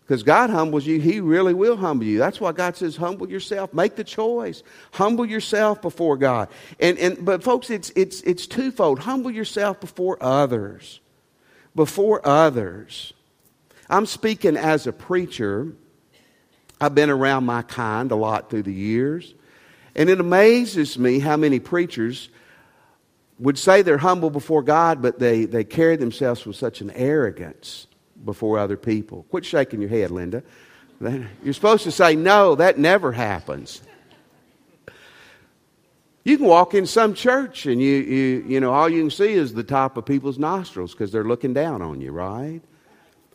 Because 0.00 0.22
God 0.22 0.50
humbles 0.50 0.84
you, 0.86 1.00
He 1.00 1.20
really 1.20 1.54
will 1.54 1.76
humble 1.76 2.04
you. 2.04 2.18
That's 2.18 2.40
why 2.40 2.52
God 2.52 2.76
says, 2.76 2.96
humble 2.96 3.28
yourself. 3.28 3.72
Make 3.72 3.96
the 3.96 4.04
choice. 4.04 4.62
Humble 4.92 5.24
yourself 5.24 5.80
before 5.80 6.16
God. 6.16 6.48
And, 6.80 6.98
and, 6.98 7.24
but, 7.24 7.42
folks, 7.42 7.70
it's, 7.70 7.90
it's, 7.96 8.20
it's 8.22 8.46
twofold. 8.46 8.98
Humble 8.98 9.30
yourself 9.30 9.80
before 9.80 10.18
others. 10.20 11.00
Before 11.74 12.26
others. 12.26 13.12
I'm 13.88 14.06
speaking 14.06 14.56
as 14.56 14.86
a 14.86 14.92
preacher. 14.92 15.72
I've 16.80 16.94
been 16.94 17.10
around 17.10 17.44
my 17.44 17.62
kind 17.62 18.10
a 18.10 18.16
lot 18.16 18.50
through 18.50 18.64
the 18.64 18.72
years. 18.72 19.34
And 19.94 20.08
it 20.08 20.20
amazes 20.20 20.98
me 20.98 21.18
how 21.18 21.36
many 21.36 21.60
preachers 21.60 22.28
would 23.38 23.58
say 23.58 23.82
they're 23.82 23.98
humble 23.98 24.30
before 24.30 24.62
God, 24.62 25.02
but 25.02 25.18
they, 25.18 25.44
they 25.44 25.64
carry 25.64 25.96
themselves 25.96 26.46
with 26.46 26.56
such 26.56 26.80
an 26.80 26.90
arrogance 26.92 27.86
before 28.24 28.58
other 28.58 28.76
people. 28.76 29.24
Quit 29.30 29.44
shaking 29.44 29.80
your 29.80 29.90
head, 29.90 30.10
Linda. 30.10 30.42
You're 31.00 31.52
supposed 31.52 31.84
to 31.84 31.90
say, 31.90 32.14
no, 32.14 32.54
that 32.54 32.78
never 32.78 33.12
happens. 33.12 33.82
You 36.24 36.36
can 36.36 36.46
walk 36.46 36.74
in 36.74 36.86
some 36.86 37.14
church 37.14 37.66
and 37.66 37.82
you, 37.82 37.96
you, 37.96 38.44
you 38.46 38.60
know, 38.60 38.72
all 38.72 38.88
you 38.88 39.00
can 39.00 39.10
see 39.10 39.32
is 39.32 39.54
the 39.54 39.64
top 39.64 39.96
of 39.96 40.06
people's 40.06 40.38
nostrils 40.38 40.92
because 40.92 41.10
they're 41.10 41.24
looking 41.24 41.52
down 41.52 41.82
on 41.82 42.00
you, 42.00 42.12
right? 42.12 42.60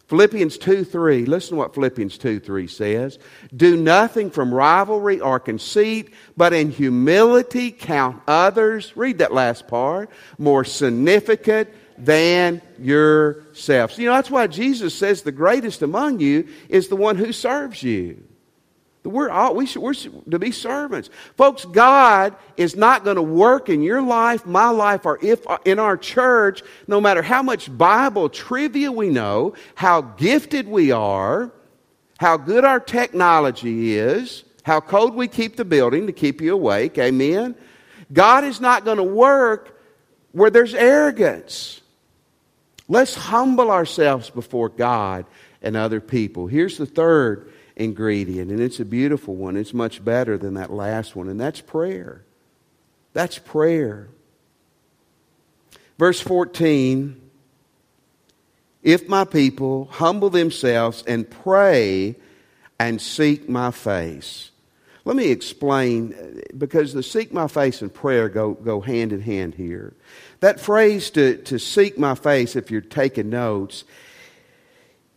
Philippians 0.07 0.57
2 0.57 0.85
3, 0.85 1.25
listen 1.25 1.51
to 1.51 1.55
what 1.57 1.73
Philippians 1.73 2.17
2 2.17 2.39
3 2.39 2.67
says. 2.67 3.19
Do 3.55 3.75
nothing 3.75 4.31
from 4.31 4.53
rivalry 4.53 5.19
or 5.19 5.39
conceit, 5.39 6.13
but 6.37 6.53
in 6.53 6.71
humility 6.71 7.71
count 7.71 8.21
others, 8.27 8.95
read 8.95 9.17
that 9.17 9.33
last 9.33 9.67
part, 9.67 10.09
more 10.37 10.63
significant 10.63 11.69
than 11.97 12.61
yourselves. 12.79 13.97
You 13.97 14.05
know, 14.05 14.13
that's 14.13 14.31
why 14.31 14.47
Jesus 14.47 14.93
says 14.93 15.23
the 15.23 15.31
greatest 15.31 15.81
among 15.81 16.19
you 16.19 16.47
is 16.69 16.87
the 16.87 16.95
one 16.95 17.17
who 17.17 17.33
serves 17.33 17.83
you. 17.83 18.26
We're, 19.07 19.29
all, 19.29 19.55
we 19.55 19.65
should, 19.65 19.81
we're 19.81 19.93
to 19.93 20.39
be 20.39 20.51
servants. 20.51 21.09
Folks, 21.35 21.65
God 21.65 22.35
is 22.55 22.75
not 22.75 23.03
going 23.03 23.15
to 23.15 23.21
work 23.21 23.69
in 23.69 23.81
your 23.81 24.01
life, 24.01 24.45
my 24.45 24.69
life, 24.69 25.05
or 25.05 25.17
if 25.21 25.47
uh, 25.47 25.57
in 25.65 25.79
our 25.79 25.97
church, 25.97 26.63
no 26.87 26.99
matter 27.01 27.21
how 27.21 27.41
much 27.41 27.75
Bible 27.75 28.29
trivia 28.29 28.91
we 28.91 29.09
know, 29.09 29.53
how 29.75 30.01
gifted 30.01 30.67
we 30.67 30.91
are, 30.91 31.51
how 32.17 32.37
good 32.37 32.65
our 32.65 32.79
technology 32.79 33.95
is, 33.95 34.43
how 34.63 34.79
cold 34.81 35.15
we 35.15 35.27
keep 35.27 35.55
the 35.55 35.65
building 35.65 36.07
to 36.07 36.13
keep 36.13 36.41
you 36.41 36.53
awake. 36.53 36.97
Amen. 36.97 37.55
God 38.11 38.43
is 38.43 38.59
not 38.59 38.85
going 38.85 38.97
to 38.97 39.03
work 39.03 39.79
where 40.31 40.49
there's 40.49 40.73
arrogance. 40.73 41.81
Let's 42.87 43.15
humble 43.15 43.71
ourselves 43.71 44.29
before 44.29 44.69
God 44.69 45.25
and 45.61 45.75
other 45.75 45.99
people. 45.99 46.47
Here's 46.47 46.77
the 46.77 46.85
third 46.85 47.51
ingredient, 47.77 48.51
and 48.51 48.59
it's 48.59 48.79
a 48.79 48.85
beautiful 48.85 49.35
one. 49.35 49.55
It's 49.55 49.73
much 49.73 50.03
better 50.03 50.37
than 50.37 50.55
that 50.55 50.71
last 50.71 51.15
one, 51.15 51.29
and 51.29 51.39
that's 51.39 51.61
prayer. 51.61 52.23
That's 53.13 53.37
prayer. 53.37 54.09
Verse 55.97 56.19
14 56.19 57.21
If 58.83 59.07
my 59.07 59.23
people 59.23 59.85
humble 59.91 60.29
themselves 60.29 61.03
and 61.07 61.29
pray 61.29 62.15
and 62.79 63.01
seek 63.01 63.47
my 63.47 63.71
face. 63.71 64.51
Let 65.05 65.15
me 65.15 65.31
explain, 65.31 66.43
because 66.57 66.93
the 66.93 67.01
seek 67.01 67.31
my 67.31 67.47
face 67.47 67.81
and 67.81 67.93
prayer 67.93 68.27
go, 68.27 68.53
go 68.53 68.81
hand 68.81 69.13
in 69.13 69.21
hand 69.21 69.55
here. 69.55 69.93
That 70.41 70.59
phrase 70.59 71.09
to, 71.11 71.37
to 71.43 71.59
seek 71.59 71.97
my 71.97 72.13
face, 72.13 72.57
if 72.57 72.69
you're 72.69 72.81
taking 72.81 73.29
notes, 73.29 73.85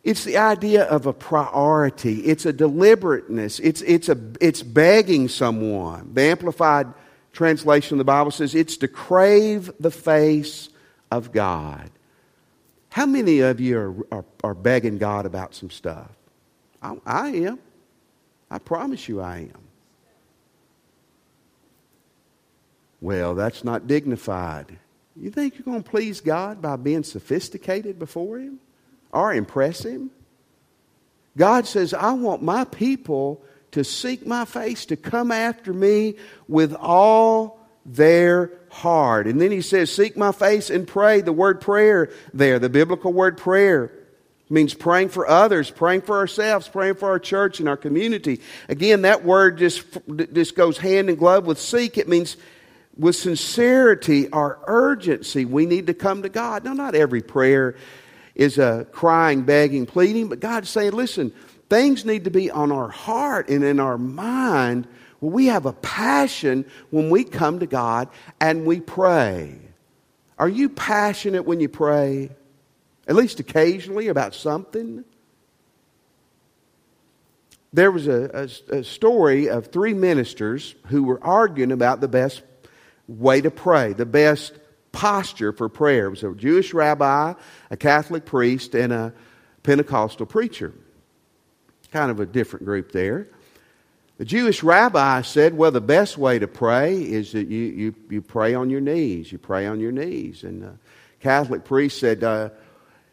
it's 0.03 0.25
the 0.25 0.39
idea 0.39 0.85
of 0.85 1.07
a 1.07 1.13
priority. 1.13 2.21
It's 2.21 2.47
a 2.47 2.53
deliberateness. 2.53 3.59
It's, 3.61 3.83
it's, 3.83 4.09
a, 4.09 4.19
it's 4.41 4.63
begging 4.63 5.29
someone. 5.29 6.15
The 6.15 6.23
Amplified 6.23 6.87
translation 7.33 7.95
of 7.95 7.99
the 7.99 8.05
Bible 8.05 8.31
says 8.31 8.55
it's 8.55 8.79
to 8.79 8.89
crave 8.89 9.71
the 9.79 9.91
face 9.91 10.71
of 11.11 11.33
God. 11.33 11.91
How 12.89 13.07
many 13.07 13.41
of 13.41 13.61
you 13.61 13.79
are, 13.79 13.95
are, 14.19 14.25
are 14.43 14.55
begging 14.55 14.99
God 14.99 15.27
about 15.27 15.55
some 15.55 15.71
stuff? 15.71 16.11
I, 16.83 16.97
I 17.05 17.29
am. 17.29 17.59
I 18.51 18.59
promise 18.59 19.07
you 19.07 19.21
I 19.21 19.39
am. 19.39 19.61
Well, 23.03 23.35
that's 23.35 23.65
not 23.65 23.87
dignified. 23.87 24.79
You 25.15 25.31
think 25.31 25.55
you're 25.55 25.65
going 25.65 25.83
to 25.83 25.89
please 25.89 26.21
God 26.21 26.63
by 26.63 26.77
being 26.77 27.03
sophisticated 27.03 27.99
before 27.99 28.39
Him 28.39 28.61
or 29.13 29.33
impress 29.33 29.85
Him? 29.85 30.11
God 31.37 31.67
says, 31.67 31.95
I 31.95 32.13
want 32.13 32.43
my 32.43 32.65
people 32.65 33.43
to 33.73 33.85
seek 33.85 34.27
my 34.27 34.45
face, 34.45 34.87
to 34.87 34.97
come 34.97 35.31
after 35.31 35.73
me 35.73 36.17
with 36.49 36.75
all 36.75 37.61
their 37.87 38.53
heart. 38.71 39.27
And 39.27 39.41
then 39.41 39.51
He 39.51 39.63
says, 39.63 39.95
Seek 39.95 40.17
my 40.17 40.33
face 40.33 40.71
and 40.71 40.87
pray. 40.87 41.21
The 41.21 41.33
word 41.33 41.61
prayer 41.61 42.11
there, 42.35 42.59
the 42.59 42.69
biblical 42.69 43.13
word 43.13 43.39
prayer, 43.39 43.93
means 44.51 44.75
praying 44.75 45.11
for 45.11 45.29
others, 45.29 45.71
praying 45.71 46.03
for 46.03 46.19
ourselves, 46.19 46.69
praying 46.69 46.97
for 46.97 47.09
our 47.09 47.21
church 47.21 47.61
and 47.61 47.69
our 47.69 47.77
community. 47.77 48.41
Again, 48.69 49.03
that 49.03 49.25
word 49.25 49.59
just, 49.59 49.87
just 50.33 50.57
goes 50.57 50.77
hand 50.77 51.09
in 51.09 51.15
glove 51.17 51.47
with 51.47 51.61
seek. 51.61 51.97
It 51.97 52.09
means 52.09 52.37
with 52.97 53.15
sincerity 53.15 54.29
or 54.29 54.59
urgency, 54.67 55.45
we 55.45 55.67
need 55.67 55.87
to 55.87 55.95
come 55.95 56.23
to 56.23 56.29
God. 56.29 56.65
Now, 56.65 56.75
not 56.75 56.97
every 56.97 57.23
prayer 57.23 57.77
is 58.35 58.59
a 58.59 58.87
crying, 58.93 59.43
begging, 59.43 59.87
pleading, 59.87 60.29
but 60.29 60.41
God's 60.41 60.71
saying, 60.71 60.93
listen, 60.93 61.33
things 61.69 62.05
need 62.05 62.25
to 62.25 62.31
be 62.31 62.51
on 62.51 62.73
our 62.73 62.89
heart 62.89 63.49
and 63.49 63.65
in 63.65 63.81
our 63.81 63.99
mind. 63.99 64.87
Well, 65.21 65.33
we 65.33 65.47
have 65.47 65.67
a 65.67 65.73
passion 65.73 66.65
when 66.91 67.11
we 67.11 67.25
come 67.25 67.61
to 67.61 67.67
God 67.67 68.09
and 68.41 68.65
we 68.65 68.81
pray. 68.81 69.59
Are 70.39 70.49
you 70.49 70.69
passionate 70.69 71.45
when 71.45 71.61
you 71.61 71.69
pray? 71.69 72.31
At 73.07 73.17
least 73.17 73.41
occasionally 73.41 74.09
about 74.09 74.35
something? 74.35 75.05
There 77.73 77.91
was 77.91 78.09
a, 78.09 78.49
a, 78.71 78.79
a 78.79 78.85
story 78.85 79.49
of 79.49 79.67
three 79.67 79.95
ministers 79.95 80.75
who 80.87 81.05
were 81.05 81.23
arguing 81.23 81.73
about 81.73 82.01
the 82.01 82.09
best 82.09 82.43
way 83.07 83.41
to 83.41 83.51
pray, 83.51 83.93
the 83.93 84.07
best 84.07 84.53
posture 84.93 85.53
for 85.53 85.69
prayer. 85.69 86.07
It 86.07 86.11
was 86.11 86.25
a 86.25 86.35
Jewish 86.35 86.75
rabbi, 86.75 87.35
a 87.71 87.77
Catholic 87.77 88.25
priest, 88.25 88.75
and 88.75 88.93
a 88.93 89.13
Pentecostal 89.63 90.27
preacher. 90.27 90.73
Kind 91.93 92.11
of 92.11 92.21
a 92.21 92.27
different 92.27 92.65
group 92.65 92.93
there. 92.93 93.29
The 94.19 94.25
Jewish 94.25 94.63
rabbi 94.63 95.23
said, 95.23 95.57
well, 95.57 95.71
the 95.71 95.81
best 95.81 96.19
way 96.19 96.39
to 96.39 96.47
pray 96.47 96.97
is 96.97 97.33
that 97.33 97.49
you, 97.49 97.59
you, 97.59 97.95
you 98.11 98.23
pray 98.23 98.55
on 98.55 98.69
your 98.69 98.83
knees. 98.83 99.33
You 99.33 99.39
pray 99.39 99.67
on 99.67 99.81
your 99.81 99.93
knees. 99.93 100.45
And 100.45 100.63
the 100.63 100.75
Catholic 101.21 101.65
priest 101.65 101.99
said, 101.99 102.23
uh, 102.23 102.51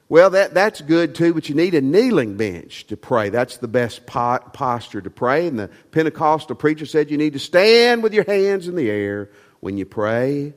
well, 0.10 0.30
that, 0.32 0.54
that's 0.54 0.82
good 0.82 1.16
too, 1.16 1.34
but 1.34 1.50
you 1.50 1.56
need 1.56 1.76
a 1.76 1.82
kneeling 1.82 2.38
bench 2.38 2.88
to 2.88 2.98
pray. 2.98 3.30
That's 3.30 3.58
the 3.58 3.68
best 3.68 4.06
po- 4.06 4.40
posture 4.54 5.02
to 5.02 5.10
pray. 5.10 5.48
And 5.48 5.58
the 5.58 5.70
Pentecostal 5.92 6.56
preacher 6.56 6.86
said 6.86 7.10
you 7.10 7.18
need 7.18 7.34
to 7.34 7.40
stand 7.40 8.04
with 8.04 8.14
your 8.14 8.26
hands 8.26 8.68
in 8.68 8.76
the 8.76 8.90
air 8.90 9.30
when 9.60 9.78
you 9.78 9.86
pray. 9.86 10.54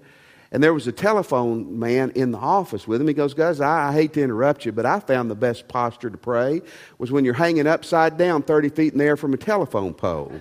And 0.53 0.63
there 0.63 0.75
was 0.75 0.89
a 0.89 0.93
telephone 0.93 1.79
man 1.79 2.11
in 2.17 2.33
the 2.33 2.39
office 2.39 2.89
with 2.89 3.01
him. 3.01 3.07
He 3.07 3.15
goes, 3.15 3.35
Guys, 3.35 3.61
I, 3.61 3.91
I, 3.91 3.93
hate 3.93 4.13
to 4.15 4.23
interrupt 4.23 4.65
you, 4.65 4.73
but 4.73 4.85
I 4.85 4.99
found 4.99 5.31
the 5.31 5.37
best 5.37 5.69
posture 5.69 6.11
to 6.11 6.19
pray 6.19 6.63
was 6.99 7.13
when 7.13 7.25
you're 7.25 7.35
hanging 7.35 7.69
upside 7.69 8.19
down 8.19 8.43
30 8.43 8.71
feet 8.71 8.93
in 8.93 8.99
the 8.99 9.05
air 9.05 9.17
from 9.17 9.33
a 9.33 9.37
telephone 9.37 9.95
pole. 9.95 10.33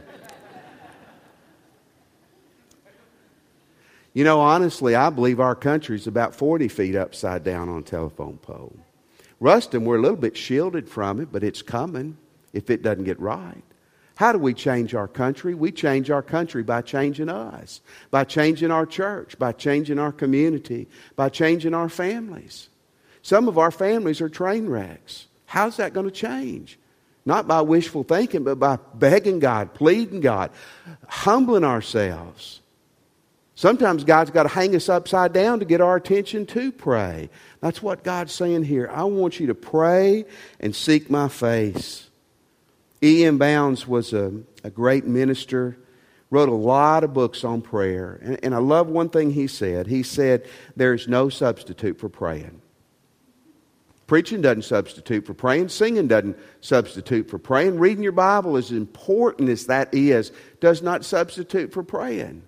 you 4.14 4.24
know, 4.24 4.40
honestly, 4.42 4.96
I 4.96 5.12
believe 5.12 5.40
our 5.40 5.56
country's 5.56 6.08
about 6.08 6.34
40 6.34 6.68
feet 6.70 6.96
upside 6.96 7.44
down 7.44 7.70
on 7.70 7.80
a 7.80 7.84
telephone 7.84 8.38
pole. 8.38 8.76
Ruston, 9.40 9.86
we're 9.86 9.98
a 9.98 10.02
little 10.02 10.18
bit 10.18 10.36
shielded 10.36 10.90
from 10.90 11.22
it, 11.22 11.32
but 11.32 11.44
it's 11.44 11.62
coming 11.62 12.18
if 12.52 12.72
it 12.72 12.82
doesn't 12.82 13.04
get 13.04 13.20
right. 13.20 13.64
How 14.20 14.34
do 14.34 14.38
we 14.38 14.54
change 14.54 14.94
our 14.96 15.08
country? 15.08 15.54
We 15.54 15.72
change 15.72 16.12
our 16.12 16.22
country 16.22 16.62
by 16.62 16.82
changing 16.82 17.30
us, 17.30 17.80
by 18.12 18.26
changing 18.26 18.70
our 18.70 18.86
church, 18.86 19.40
by 19.40 19.54
changing 19.54 19.98
our 19.98 20.12
community, 20.12 20.90
by 21.16 21.30
changing 21.30 21.74
our 21.74 21.88
families. 21.88 22.68
Some 23.22 23.48
of 23.48 23.58
our 23.58 23.72
families 23.72 24.20
are 24.20 24.28
train 24.28 24.68
wrecks. 24.68 25.28
How's 25.46 25.78
that 25.78 25.94
going 25.94 26.06
to 26.06 26.12
change? 26.12 26.78
Not 27.26 27.48
by 27.48 27.62
wishful 27.62 28.04
thinking, 28.04 28.44
but 28.44 28.60
by 28.60 28.80
begging 28.94 29.40
God, 29.40 29.74
pleading 29.74 30.20
God, 30.20 30.52
humbling 31.08 31.64
ourselves. 31.64 32.60
Sometimes 33.56 34.04
God's 34.04 34.32
got 34.32 34.44
to 34.44 34.50
hang 34.50 34.76
us 34.76 34.90
upside 34.90 35.32
down 35.32 35.60
to 35.60 35.66
get 35.66 35.80
our 35.80 35.96
attention 35.96 36.46
to 36.48 36.74
pray. 36.74 37.30
That's 37.62 37.82
what 37.82 38.04
God's 38.04 38.34
saying 38.34 38.66
here. 38.66 38.92
I 38.94 39.06
want 39.06 39.40
you 39.40 39.48
to 39.48 39.56
pray 39.56 40.26
and 40.60 40.76
seek 40.76 41.10
my 41.10 41.30
face. 41.30 42.09
E.M. 43.04 43.38
Bounds 43.38 43.88
was 43.88 44.14
a, 44.14 44.34
a 44.64 44.70
great 44.70 45.06
minister, 45.06 45.78
wrote 46.30 46.50
a 46.50 46.54
lot 46.54 47.04
of 47.04 47.14
books 47.14 47.44
on 47.44 47.62
prayer. 47.62 48.20
And, 48.22 48.40
and 48.44 48.56
I 48.56 48.58
love 48.58 48.88
one 48.88 49.10
thing 49.10 49.32
he 49.32 49.48
said. 49.48 49.88
He 49.88 50.04
said, 50.04 50.48
There's 50.76 51.08
no 51.08 51.30
substitute 51.30 52.00
for 52.00 52.10
praying. 52.10 52.62
Preaching 54.10 54.42
doesn't 54.42 54.64
substitute 54.64 55.26
for 55.26 55.36
praying. 55.36 55.70
Singing 55.70 56.08
doesn't 56.08 56.36
substitute 56.62 57.30
for 57.30 57.38
praying. 57.38 57.80
Reading 57.80 58.02
your 58.04 58.12
Bible, 58.12 58.58
as 58.58 58.72
important 58.72 59.50
as 59.50 59.68
that 59.68 59.94
is, 59.94 60.32
does 60.60 60.82
not 60.82 61.06
substitute 61.06 61.72
for 61.72 61.84
praying. 61.84 62.42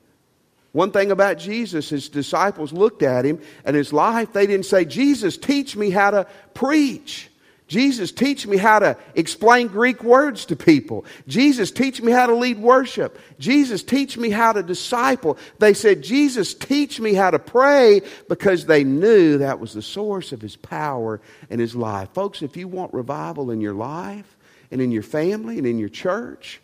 One 0.71 0.91
thing 0.91 1.11
about 1.11 1.37
Jesus, 1.37 1.89
his 1.89 2.09
disciples 2.09 2.71
looked 2.71 3.03
at 3.03 3.25
him 3.25 3.39
and 3.65 3.75
his 3.75 3.91
life, 3.91 4.33
they 4.33 4.47
didn't 4.47 4.65
say, 4.65 4.85
Jesus, 4.85 5.37
teach 5.37 5.75
me 5.75 5.89
how 5.89 6.11
to 6.11 6.27
preach. 6.53 7.29
Jesus, 7.71 8.11
teach 8.11 8.45
me 8.45 8.57
how 8.57 8.79
to 8.79 8.97
explain 9.15 9.67
Greek 9.67 10.03
words 10.03 10.43
to 10.47 10.57
people. 10.57 11.05
Jesus, 11.25 11.71
teach 11.71 12.01
me 12.01 12.11
how 12.11 12.25
to 12.25 12.35
lead 12.35 12.59
worship. 12.59 13.17
Jesus, 13.39 13.81
teach 13.81 14.17
me 14.17 14.29
how 14.29 14.51
to 14.51 14.61
disciple. 14.61 15.37
They 15.57 15.73
said, 15.73 16.01
Jesus, 16.01 16.53
teach 16.53 16.99
me 16.99 17.13
how 17.13 17.31
to 17.31 17.39
pray 17.39 18.01
because 18.27 18.65
they 18.65 18.83
knew 18.83 19.37
that 19.37 19.61
was 19.61 19.71
the 19.71 19.81
source 19.81 20.33
of 20.33 20.41
his 20.41 20.57
power 20.57 21.21
and 21.49 21.61
his 21.61 21.73
life. 21.73 22.09
Folks, 22.13 22.41
if 22.41 22.57
you 22.57 22.67
want 22.67 22.93
revival 22.93 23.51
in 23.51 23.61
your 23.61 23.73
life 23.73 24.35
and 24.69 24.81
in 24.81 24.91
your 24.91 25.01
family 25.01 25.57
and 25.57 25.65
in 25.65 25.79
your 25.79 25.87
church 25.87 26.59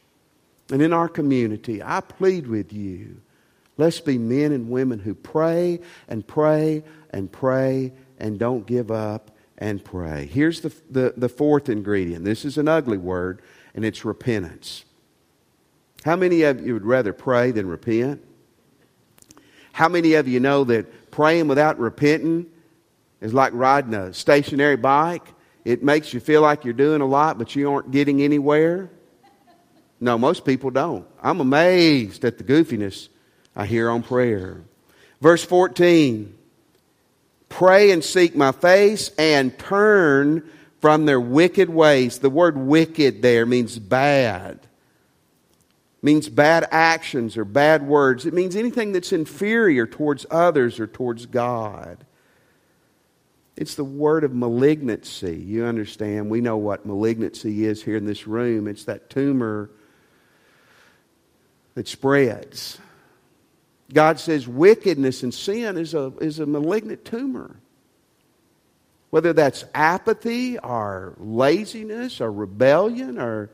and 0.73 0.81
in 0.81 0.91
our 0.91 1.07
community, 1.07 1.81
I 1.81 2.01
plead 2.01 2.47
with 2.47 2.73
you. 2.73 3.21
Let's 3.77 4.01
be 4.01 4.17
men 4.17 4.51
and 4.51 4.69
women 4.69 4.99
who 4.99 5.15
pray 5.15 5.79
and 6.09 6.27
pray 6.27 6.83
and 7.11 7.31
pray 7.31 7.93
and 8.19 8.37
don't 8.37 8.67
give 8.67 8.91
up 8.91 9.31
and 9.57 9.83
pray. 9.83 10.25
Here's 10.25 10.61
the, 10.61 10.73
the, 10.89 11.13
the 11.17 11.29
fourth 11.29 11.69
ingredient. 11.69 12.25
This 12.25 12.45
is 12.45 12.57
an 12.57 12.67
ugly 12.67 12.97
word, 12.97 13.41
and 13.73 13.83
it's 13.83 14.05
repentance. 14.05 14.85
How 16.03 16.15
many 16.15 16.43
of 16.43 16.65
you 16.65 16.73
would 16.73 16.85
rather 16.85 17.13
pray 17.13 17.51
than 17.51 17.67
repent? 17.67 18.23
How 19.73 19.89
many 19.89 20.13
of 20.13 20.27
you 20.27 20.39
know 20.39 20.63
that 20.65 21.11
praying 21.11 21.47
without 21.47 21.79
repenting 21.79 22.47
is 23.21 23.33
like 23.33 23.53
riding 23.53 23.93
a 23.93 24.13
stationary 24.13 24.77
bike? 24.77 25.23
It 25.65 25.83
makes 25.83 26.13
you 26.13 26.19
feel 26.19 26.41
like 26.41 26.63
you're 26.63 26.73
doing 26.73 27.01
a 27.01 27.05
lot, 27.05 27.37
but 27.37 27.55
you 27.55 27.71
aren't 27.71 27.91
getting 27.91 28.21
anywhere. 28.21 28.89
No, 29.99 30.17
most 30.17 30.45
people 30.45 30.69
don't. 30.69 31.05
I'm 31.21 31.41
amazed 31.41 32.23
at 32.23 32.37
the 32.37 32.43
goofiness 32.43 33.09
I 33.55 33.65
hear 33.65 33.89
on 33.89 34.03
prayer. 34.03 34.61
Verse 35.19 35.43
14 35.43 36.36
Pray 37.49 37.91
and 37.91 38.03
seek 38.03 38.35
my 38.35 38.51
face 38.51 39.09
and 39.17 39.57
turn 39.57 40.47
from 40.81 41.05
their 41.05 41.19
wicked 41.19 41.69
ways. 41.69 42.19
The 42.19 42.29
word 42.29 42.57
wicked 42.57 43.21
there 43.21 43.45
means 43.45 43.79
bad. 43.79 44.59
means 46.01 46.29
bad 46.29 46.67
actions 46.71 47.37
or 47.37 47.43
bad 47.45 47.85
words. 47.85 48.25
It 48.25 48.33
means 48.33 48.55
anything 48.55 48.91
that's 48.91 49.11
inferior 49.11 49.85
towards 49.87 50.25
others 50.29 50.79
or 50.79 50.87
towards 50.87 51.25
God. 51.25 52.05
It's 53.55 53.75
the 53.75 53.83
word 53.83 54.23
of 54.23 54.33
malignancy. 54.35 55.35
You 55.35 55.65
understand? 55.65 56.29
We 56.29 56.41
know 56.41 56.57
what 56.57 56.85
malignancy 56.85 57.65
is 57.65 57.81
here 57.81 57.97
in 57.97 58.05
this 58.05 58.27
room. 58.27 58.67
It's 58.67 58.83
that 58.83 59.09
tumor 59.09 59.71
that 61.73 61.87
spreads. 61.87 62.77
God 63.93 64.19
says 64.19 64.47
wickedness 64.47 65.23
and 65.23 65.33
sin 65.33 65.77
is 65.77 65.93
a, 65.93 66.13
is 66.19 66.39
a 66.39 66.45
malignant 66.45 67.05
tumor. 67.05 67.55
Whether 69.09 69.31
that's 69.31 69.63
apathy 69.73 70.59
or 70.59 71.15
laziness 71.17 72.19
or 72.19 72.31
rebellion 72.31 73.17
or 73.17 73.49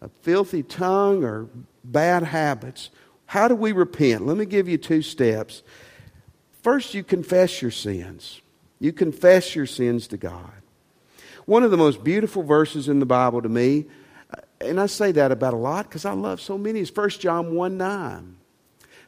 a 0.00 0.08
filthy 0.22 0.62
tongue 0.62 1.24
or 1.24 1.48
bad 1.82 2.22
habits. 2.22 2.90
How 3.26 3.48
do 3.48 3.54
we 3.54 3.72
repent? 3.72 4.26
Let 4.26 4.36
me 4.36 4.44
give 4.44 4.68
you 4.68 4.78
two 4.78 5.02
steps. 5.02 5.62
First, 6.62 6.94
you 6.94 7.02
confess 7.02 7.60
your 7.60 7.70
sins. 7.70 8.40
You 8.78 8.92
confess 8.92 9.54
your 9.54 9.66
sins 9.66 10.06
to 10.08 10.16
God. 10.16 10.52
One 11.46 11.62
of 11.62 11.70
the 11.70 11.76
most 11.76 12.04
beautiful 12.04 12.42
verses 12.42 12.88
in 12.88 13.00
the 13.00 13.06
Bible 13.06 13.42
to 13.42 13.48
me, 13.48 13.86
and 14.60 14.80
I 14.80 14.86
say 14.86 15.12
that 15.12 15.32
about 15.32 15.54
a 15.54 15.58
lot 15.58 15.88
because 15.88 16.04
I 16.04 16.12
love 16.12 16.40
so 16.40 16.56
many, 16.56 16.80
is 16.80 16.94
1 16.94 17.10
John 17.10 17.54
1 17.54 17.76
9. 17.76 18.36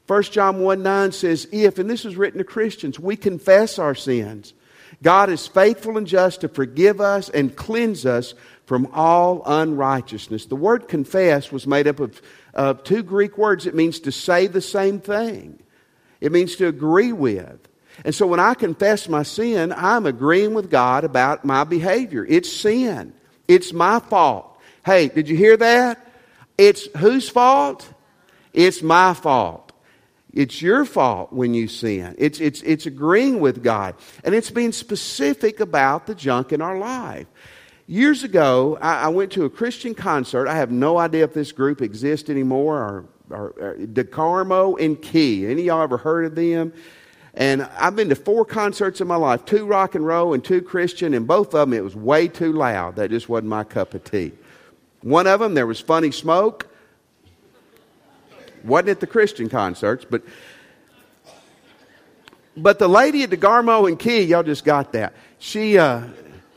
1 0.06 0.22
John 0.24 0.60
1 0.60 0.82
9 0.82 1.12
says, 1.12 1.48
If, 1.50 1.78
and 1.78 1.90
this 1.90 2.04
is 2.04 2.16
written 2.16 2.38
to 2.38 2.44
Christians, 2.44 2.98
we 2.98 3.16
confess 3.16 3.78
our 3.78 3.94
sins, 3.94 4.54
God 5.02 5.30
is 5.30 5.46
faithful 5.46 5.98
and 5.98 6.06
just 6.06 6.40
to 6.40 6.48
forgive 6.48 7.00
us 7.00 7.28
and 7.28 7.54
cleanse 7.54 8.06
us 8.06 8.34
from 8.66 8.88
all 8.92 9.42
unrighteousness. 9.44 10.46
The 10.46 10.56
word 10.56 10.88
confess 10.88 11.52
was 11.52 11.66
made 11.66 11.86
up 11.86 12.00
of, 12.00 12.20
of 12.54 12.82
two 12.84 13.02
Greek 13.02 13.36
words. 13.36 13.66
It 13.66 13.74
means 13.74 14.00
to 14.00 14.12
say 14.12 14.46
the 14.46 14.60
same 14.60 15.00
thing, 15.00 15.60
it 16.20 16.32
means 16.32 16.56
to 16.56 16.66
agree 16.66 17.12
with. 17.12 17.68
And 18.04 18.14
so 18.14 18.26
when 18.26 18.40
I 18.40 18.52
confess 18.52 19.08
my 19.08 19.22
sin, 19.22 19.72
I'm 19.74 20.04
agreeing 20.04 20.52
with 20.52 20.70
God 20.70 21.04
about 21.04 21.46
my 21.46 21.64
behavior. 21.64 22.26
It's 22.28 22.52
sin, 22.52 23.12
it's 23.48 23.72
my 23.72 24.00
fault. 24.00 24.52
Hey, 24.84 25.08
did 25.08 25.28
you 25.28 25.36
hear 25.36 25.56
that? 25.56 26.06
It's 26.58 26.86
whose 26.96 27.28
fault? 27.28 27.92
It's 28.52 28.82
my 28.82 29.14
fault. 29.14 29.65
It's 30.36 30.60
your 30.60 30.84
fault 30.84 31.32
when 31.32 31.54
you 31.54 31.66
sin. 31.66 32.14
It's, 32.18 32.40
it's, 32.40 32.60
it's 32.60 32.84
agreeing 32.84 33.40
with 33.40 33.62
God. 33.62 33.94
And 34.22 34.34
it's 34.34 34.50
being 34.50 34.70
specific 34.70 35.60
about 35.60 36.06
the 36.06 36.14
junk 36.14 36.52
in 36.52 36.60
our 36.60 36.76
life. 36.76 37.26
Years 37.86 38.22
ago, 38.22 38.76
I, 38.82 39.04
I 39.04 39.08
went 39.08 39.32
to 39.32 39.46
a 39.46 39.50
Christian 39.50 39.94
concert. 39.94 40.46
I 40.46 40.56
have 40.56 40.70
no 40.70 40.98
idea 40.98 41.24
if 41.24 41.32
this 41.32 41.52
group 41.52 41.80
exists 41.80 42.28
anymore 42.28 42.76
or, 42.76 43.04
or, 43.30 43.46
or 43.58 43.76
DeGarmo 43.78 44.78
and 44.78 45.00
Key. 45.00 45.46
Any 45.46 45.62
of 45.62 45.66
y'all 45.66 45.82
ever 45.82 45.96
heard 45.96 46.26
of 46.26 46.34
them? 46.34 46.74
And 47.32 47.62
I've 47.62 47.96
been 47.96 48.10
to 48.10 48.14
four 48.14 48.44
concerts 48.44 49.00
in 49.00 49.08
my 49.08 49.16
life 49.16 49.46
two 49.46 49.64
rock 49.64 49.94
and 49.94 50.06
roll 50.06 50.34
and 50.34 50.44
two 50.44 50.60
Christian, 50.60 51.14
and 51.14 51.26
both 51.26 51.54
of 51.54 51.70
them 51.70 51.72
it 51.72 51.82
was 51.82 51.96
way 51.96 52.28
too 52.28 52.52
loud. 52.52 52.96
That 52.96 53.08
just 53.08 53.30
wasn't 53.30 53.48
my 53.48 53.64
cup 53.64 53.94
of 53.94 54.04
tea. 54.04 54.32
One 55.00 55.26
of 55.26 55.40
them, 55.40 55.54
there 55.54 55.66
was 55.66 55.80
funny 55.80 56.10
smoke. 56.10 56.68
Wasn't 58.66 58.88
at 58.88 59.00
the 59.00 59.06
Christian 59.06 59.48
concerts, 59.48 60.04
but 60.08 60.22
but 62.56 62.78
the 62.78 62.88
lady 62.88 63.22
at 63.22 63.30
DeGarmo 63.30 63.86
and 63.86 63.98
Key, 63.98 64.22
y'all 64.22 64.42
just 64.42 64.64
got 64.64 64.92
that. 64.92 65.14
She 65.38 65.78
uh, 65.78 66.02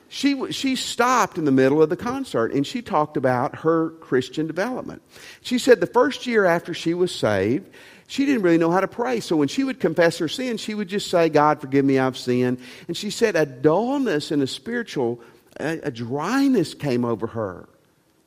she 0.07 0.51
she 0.51 0.75
stopped 0.75 1.37
in 1.37 1.45
the 1.45 1.51
middle 1.51 1.81
of 1.81 1.89
the 1.89 1.97
concert 1.97 2.53
and 2.53 2.65
she 2.65 2.81
talked 2.81 3.17
about 3.17 3.57
her 3.57 3.91
Christian 4.01 4.47
development. 4.47 5.01
She 5.41 5.59
said 5.59 5.79
the 5.79 5.87
first 5.87 6.25
year 6.25 6.45
after 6.45 6.73
she 6.73 6.93
was 6.93 7.13
saved, 7.13 7.69
she 8.07 8.25
didn't 8.25 8.41
really 8.41 8.57
know 8.57 8.71
how 8.71 8.79
to 8.79 8.87
pray. 8.87 9.19
So 9.19 9.35
when 9.35 9.47
she 9.47 9.63
would 9.63 9.79
confess 9.79 10.17
her 10.17 10.27
sin, 10.27 10.57
she 10.57 10.73
would 10.73 10.87
just 10.87 11.09
say, 11.11 11.29
"God, 11.29 11.61
forgive 11.61 11.85
me, 11.85 11.99
I've 11.99 12.17
sinned." 12.17 12.59
And 12.87 12.95
she 12.95 13.09
said 13.09 13.35
a 13.35 13.45
dullness 13.45 14.31
and 14.31 14.41
a 14.41 14.47
spiritual 14.47 15.21
a, 15.59 15.79
a 15.83 15.91
dryness 15.91 16.73
came 16.73 17.05
over 17.05 17.27
her. 17.27 17.67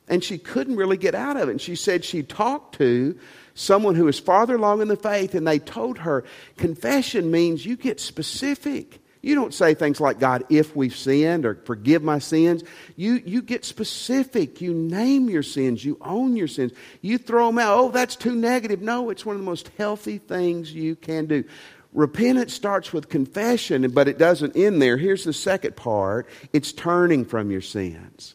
And 0.09 0.23
she 0.23 0.39
couldn't 0.39 0.77
really 0.77 0.97
get 0.97 1.15
out 1.15 1.37
of 1.37 1.49
it. 1.49 1.53
And 1.53 1.61
she 1.61 1.77
said 1.77 2.05
she 2.05 2.23
talked 2.23 2.77
to 2.77 3.19
someone 3.55 3.95
who 3.95 4.09
is 4.09 4.19
farther 4.19 4.57
along 4.57 4.83
in 4.83 4.89
the 4.89 4.97
faith, 4.97 5.35
and 5.35 5.47
they 5.47 5.59
told 5.59 5.99
her 5.99 6.25
confession 6.57 7.31
means 7.31 7.65
you 7.67 7.77
get 7.77 8.01
specific. 8.01 9.01
You 9.23 9.37
don't 9.37 9.55
say 9.55 9.75
things 9.75 10.01
like, 10.01 10.19
God, 10.19 10.45
if 10.51 10.75
we've 10.75 10.97
sinned 10.97 11.47
or 11.47 11.55
forgive 11.65 12.03
my 12.03 12.19
sins. 12.19 12.65
You, 12.97 13.23
you 13.25 13.41
get 13.41 13.65
specific. 13.65 14.61
You 14.61 14.75
name 14.75 15.31
your 15.31 15.45
sins. 15.45 15.85
You 15.85 15.97
own 16.01 16.35
your 16.35 16.49
sins. 16.49 16.73
You 17.03 17.19
throw 17.19 17.47
them 17.47 17.59
out. 17.59 17.79
Oh, 17.79 17.91
that's 17.91 18.17
too 18.17 18.35
negative. 18.35 18.83
No, 18.83 19.11
it's 19.11 19.25
one 19.25 19.37
of 19.37 19.41
the 19.41 19.47
most 19.47 19.71
healthy 19.79 20.19
things 20.19 20.73
you 20.73 20.97
can 20.97 21.27
do. 21.27 21.45
Repentance 21.93 22.53
starts 22.53 22.93
with 22.93 23.09
confession, 23.09 23.89
but 23.93 24.09
it 24.09 24.19
doesn't 24.19 24.57
end 24.57 24.83
there. 24.83 24.97
Here's 24.97 25.25
the 25.25 25.33
second 25.33 25.77
part 25.77 26.27
it's 26.53 26.73
turning 26.73 27.25
from 27.25 27.51
your 27.51 27.61
sins. 27.61 28.35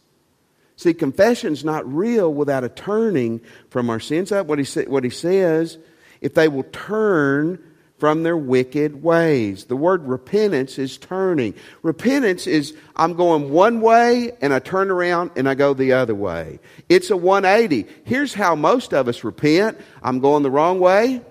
See, 0.77 0.93
confession's 0.93 1.65
not 1.65 1.91
real 1.91 2.33
without 2.33 2.63
a 2.63 2.69
turning 2.69 3.41
from 3.69 3.89
our 3.89 3.99
sins. 3.99 4.29
That's 4.29 4.47
what 4.47 4.59
he, 4.59 4.81
what 4.83 5.03
he 5.03 5.09
says. 5.09 5.77
If 6.21 6.35
they 6.35 6.47
will 6.47 6.63
turn 6.71 7.59
from 7.97 8.21
their 8.21 8.37
wicked 8.37 9.01
ways. 9.01 9.65
The 9.65 9.75
word 9.75 10.07
repentance 10.07 10.77
is 10.77 10.97
turning. 10.97 11.55
Repentance 11.81 12.45
is 12.45 12.75
I'm 12.95 13.15
going 13.15 13.49
one 13.49 13.81
way 13.81 14.33
and 14.39 14.53
I 14.53 14.59
turn 14.59 14.91
around 14.91 15.31
and 15.35 15.49
I 15.49 15.55
go 15.55 15.73
the 15.73 15.93
other 15.93 16.13
way. 16.13 16.59
It's 16.89 17.09
a 17.09 17.17
180. 17.17 17.87
Here's 18.03 18.35
how 18.35 18.55
most 18.55 18.93
of 18.93 19.07
us 19.07 19.23
repent. 19.23 19.79
I'm 20.03 20.19
going 20.19 20.43
the 20.43 20.51
wrong 20.51 20.79
way. 20.79 21.21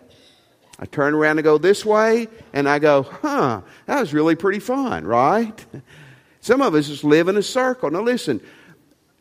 I 0.79 0.87
turn 0.87 1.15
around 1.15 1.39
and 1.39 1.45
go 1.45 1.57
this 1.57 1.87
way 1.87 2.29
and 2.53 2.69
I 2.69 2.81
go, 2.81 3.05
huh, 3.05 3.63
that 3.87 4.01
was 4.01 4.13
really 4.13 4.35
pretty 4.35 4.59
fun, 4.59 5.05
right? 5.05 5.65
Some 6.41 6.63
of 6.63 6.75
us 6.75 6.89
just 6.89 7.05
live 7.05 7.29
in 7.29 7.37
a 7.37 7.43
circle. 7.43 7.91
Now 7.91 8.03
listen, 8.03 8.41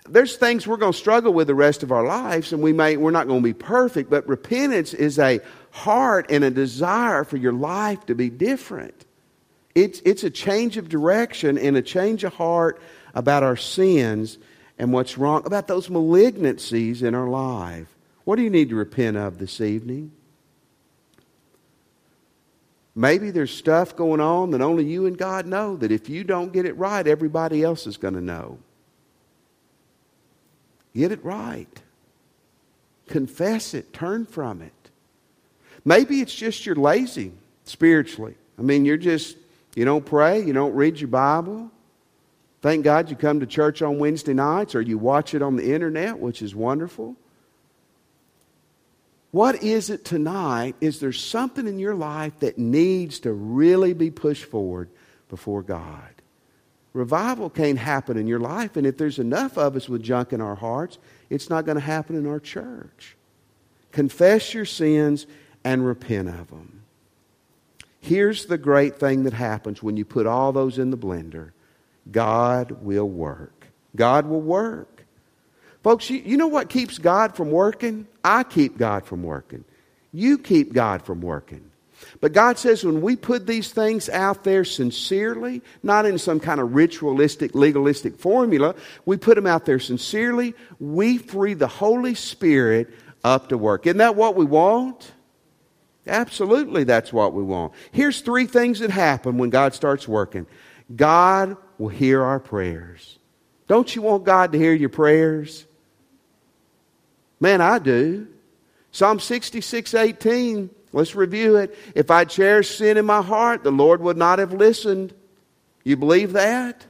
there's 0.07 0.37
things 0.37 0.67
we're 0.67 0.77
going 0.77 0.91
to 0.91 0.97
struggle 0.97 1.33
with 1.33 1.47
the 1.47 1.55
rest 1.55 1.83
of 1.83 1.91
our 1.91 2.05
lives 2.05 2.53
and 2.53 2.61
we 2.61 2.73
may 2.73 2.95
we're 2.97 3.11
not 3.11 3.27
going 3.27 3.41
to 3.41 3.43
be 3.43 3.53
perfect 3.53 4.09
but 4.09 4.27
repentance 4.27 4.93
is 4.93 5.17
a 5.19 5.39
heart 5.71 6.27
and 6.29 6.43
a 6.43 6.51
desire 6.51 7.23
for 7.23 7.37
your 7.37 7.53
life 7.53 8.05
to 8.05 8.15
be 8.15 8.29
different. 8.29 9.05
It's, 9.75 10.01
it's 10.05 10.23
a 10.23 10.29
change 10.29 10.77
of 10.77 10.87
direction 10.87 11.57
and 11.57 11.75
a 11.75 11.81
change 11.81 12.23
of 12.23 12.33
heart 12.33 12.81
about 13.13 13.43
our 13.43 13.57
sins 13.57 14.37
and 14.79 14.93
what's 14.93 15.17
wrong 15.17 15.45
about 15.45 15.67
those 15.67 15.89
malignancies 15.89 17.03
in 17.03 17.13
our 17.13 17.27
life. 17.27 17.87
What 18.23 18.37
do 18.37 18.43
you 18.43 18.49
need 18.49 18.69
to 18.69 18.75
repent 18.75 19.17
of 19.17 19.37
this 19.37 19.59
evening? 19.59 20.11
Maybe 22.95 23.31
there's 23.31 23.53
stuff 23.53 23.97
going 23.97 24.21
on 24.21 24.51
that 24.51 24.61
only 24.61 24.85
you 24.85 25.05
and 25.05 25.17
God 25.17 25.45
know 25.45 25.75
that 25.75 25.91
if 25.91 26.07
you 26.07 26.23
don't 26.23 26.53
get 26.53 26.65
it 26.65 26.77
right, 26.77 27.05
everybody 27.05 27.61
else 27.61 27.85
is 27.85 27.97
going 27.97 28.13
to 28.13 28.21
know. 28.21 28.59
Get 30.95 31.11
it 31.11 31.23
right. 31.23 31.67
Confess 33.07 33.73
it. 33.73 33.91
Turn 33.93 34.25
from 34.25 34.61
it. 34.61 34.71
Maybe 35.83 36.21
it's 36.21 36.33
just 36.33 36.65
you're 36.65 36.75
lazy 36.75 37.33
spiritually. 37.65 38.35
I 38.57 38.61
mean, 38.61 38.85
you're 38.85 38.97
just, 38.97 39.35
you 39.75 39.85
don't 39.85 40.05
pray, 40.05 40.41
you 40.41 40.53
don't 40.53 40.73
read 40.73 40.99
your 40.99 41.09
Bible. 41.09 41.69
Thank 42.61 42.83
God 42.83 43.11
you 43.11 43.15
come 43.15 43.41
to 43.41 43.45
church 43.45 43.81
on 43.81 43.99
Wednesday 43.99 44.33
nights 44.33 44.73
or 44.73 44.81
you 44.81 44.97
watch 44.97 45.35
it 45.35 45.43
on 45.43 45.57
the 45.57 45.73
internet, 45.73 46.17
which 46.17 46.41
is 46.41 46.55
wonderful. 46.55 47.15
What 49.29 49.61
is 49.61 49.89
it 49.89 50.05
tonight? 50.05 50.75
Is 50.79 51.01
there 51.01 51.11
something 51.11 51.67
in 51.67 51.77
your 51.77 51.93
life 51.93 52.39
that 52.39 52.57
needs 52.57 53.19
to 53.19 53.33
really 53.33 53.93
be 53.93 54.09
pushed 54.09 54.45
forward 54.45 54.89
before 55.29 55.61
God? 55.61 56.14
Revival 56.95 57.49
can't 57.49 57.77
happen 57.77 58.15
in 58.15 58.25
your 58.25 58.39
life, 58.39 58.77
and 58.77 58.87
if 58.87 58.97
there's 58.97 59.19
enough 59.19 59.57
of 59.57 59.75
us 59.75 59.89
with 59.89 60.01
junk 60.01 60.31
in 60.31 60.39
our 60.39 60.55
hearts, 60.55 60.97
it's 61.29 61.49
not 61.49 61.65
going 61.65 61.75
to 61.75 61.81
happen 61.81 62.15
in 62.15 62.25
our 62.25 62.39
church. 62.39 63.17
Confess 63.91 64.53
your 64.53 64.63
sins 64.63 65.27
and 65.65 65.85
repent 65.85 66.29
of 66.29 66.49
them. 66.49 66.83
Here's 67.99 68.45
the 68.45 68.57
great 68.57 68.97
thing 68.97 69.23
that 69.25 69.33
happens 69.33 69.83
when 69.83 69.97
you 69.97 70.05
put 70.05 70.25
all 70.25 70.53
those 70.53 70.79
in 70.79 70.89
the 70.89 70.97
blender 70.97 71.51
God 72.09 72.71
will 72.81 73.09
work. 73.09 73.67
God 73.93 74.25
will 74.25 74.41
work. 74.41 75.05
Folks, 75.83 76.09
you, 76.09 76.19
you 76.19 76.37
know 76.37 76.47
what 76.47 76.69
keeps 76.69 76.97
God 76.97 77.35
from 77.35 77.51
working? 77.51 78.07
I 78.23 78.43
keep 78.43 78.77
God 78.77 79.05
from 79.05 79.21
working. 79.21 79.65
You 80.13 80.37
keep 80.37 80.71
God 80.71 81.01
from 81.01 81.19
working. 81.19 81.71
But 82.21 82.33
God 82.33 82.57
says 82.57 82.83
when 82.83 83.01
we 83.01 83.15
put 83.15 83.47
these 83.47 83.71
things 83.71 84.09
out 84.09 84.43
there 84.43 84.63
sincerely, 84.63 85.61
not 85.83 86.05
in 86.05 86.17
some 86.17 86.39
kind 86.39 86.59
of 86.59 86.75
ritualistic, 86.75 87.55
legalistic 87.55 88.17
formula, 88.17 88.75
we 89.05 89.17
put 89.17 89.35
them 89.35 89.47
out 89.47 89.65
there 89.65 89.79
sincerely, 89.79 90.53
we 90.79 91.17
free 91.17 91.53
the 91.53 91.67
Holy 91.67 92.15
Spirit 92.15 92.89
up 93.23 93.49
to 93.49 93.57
work. 93.57 93.87
Isn't 93.87 93.97
that 93.97 94.15
what 94.15 94.35
we 94.35 94.45
want? 94.45 95.11
Absolutely, 96.07 96.83
that's 96.83 97.11
what 97.11 97.33
we 97.33 97.43
want. 97.43 97.73
Here's 97.91 98.21
three 98.21 98.45
things 98.45 98.79
that 98.79 98.91
happen 98.91 99.37
when 99.37 99.49
God 99.49 99.73
starts 99.73 100.07
working 100.07 100.45
God 100.95 101.57
will 101.77 101.89
hear 101.89 102.21
our 102.23 102.39
prayers. 102.39 103.17
Don't 103.67 103.95
you 103.95 104.01
want 104.03 104.23
God 104.23 104.51
to 104.51 104.57
hear 104.57 104.73
your 104.73 104.89
prayers? 104.89 105.65
Man, 107.39 107.61
I 107.61 107.79
do. 107.79 108.27
Psalm 108.91 109.19
66 109.19 109.93
18, 109.93 110.69
let's 110.95 111.13
review 111.13 111.57
it. 111.57 111.77
If 111.93 112.09
I 112.09 112.23
cherished 112.23 112.77
sin 112.77 112.97
in 112.97 113.05
my 113.05 113.21
heart, 113.21 113.63
the 113.63 113.71
Lord 113.71 114.01
would 114.01 114.17
not 114.17 114.39
have 114.39 114.53
listened. 114.53 115.13
You 115.83 115.97
believe 115.97 116.33
that? 116.33 116.85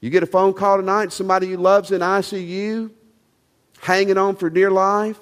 You 0.00 0.10
get 0.10 0.22
a 0.22 0.26
phone 0.26 0.52
call 0.52 0.76
tonight, 0.76 1.12
somebody 1.12 1.48
you 1.48 1.56
love's 1.56 1.90
in 1.90 2.02
ICU, 2.02 2.90
hanging 3.80 4.18
on 4.18 4.36
for 4.36 4.50
dear 4.50 4.70
life. 4.70 5.18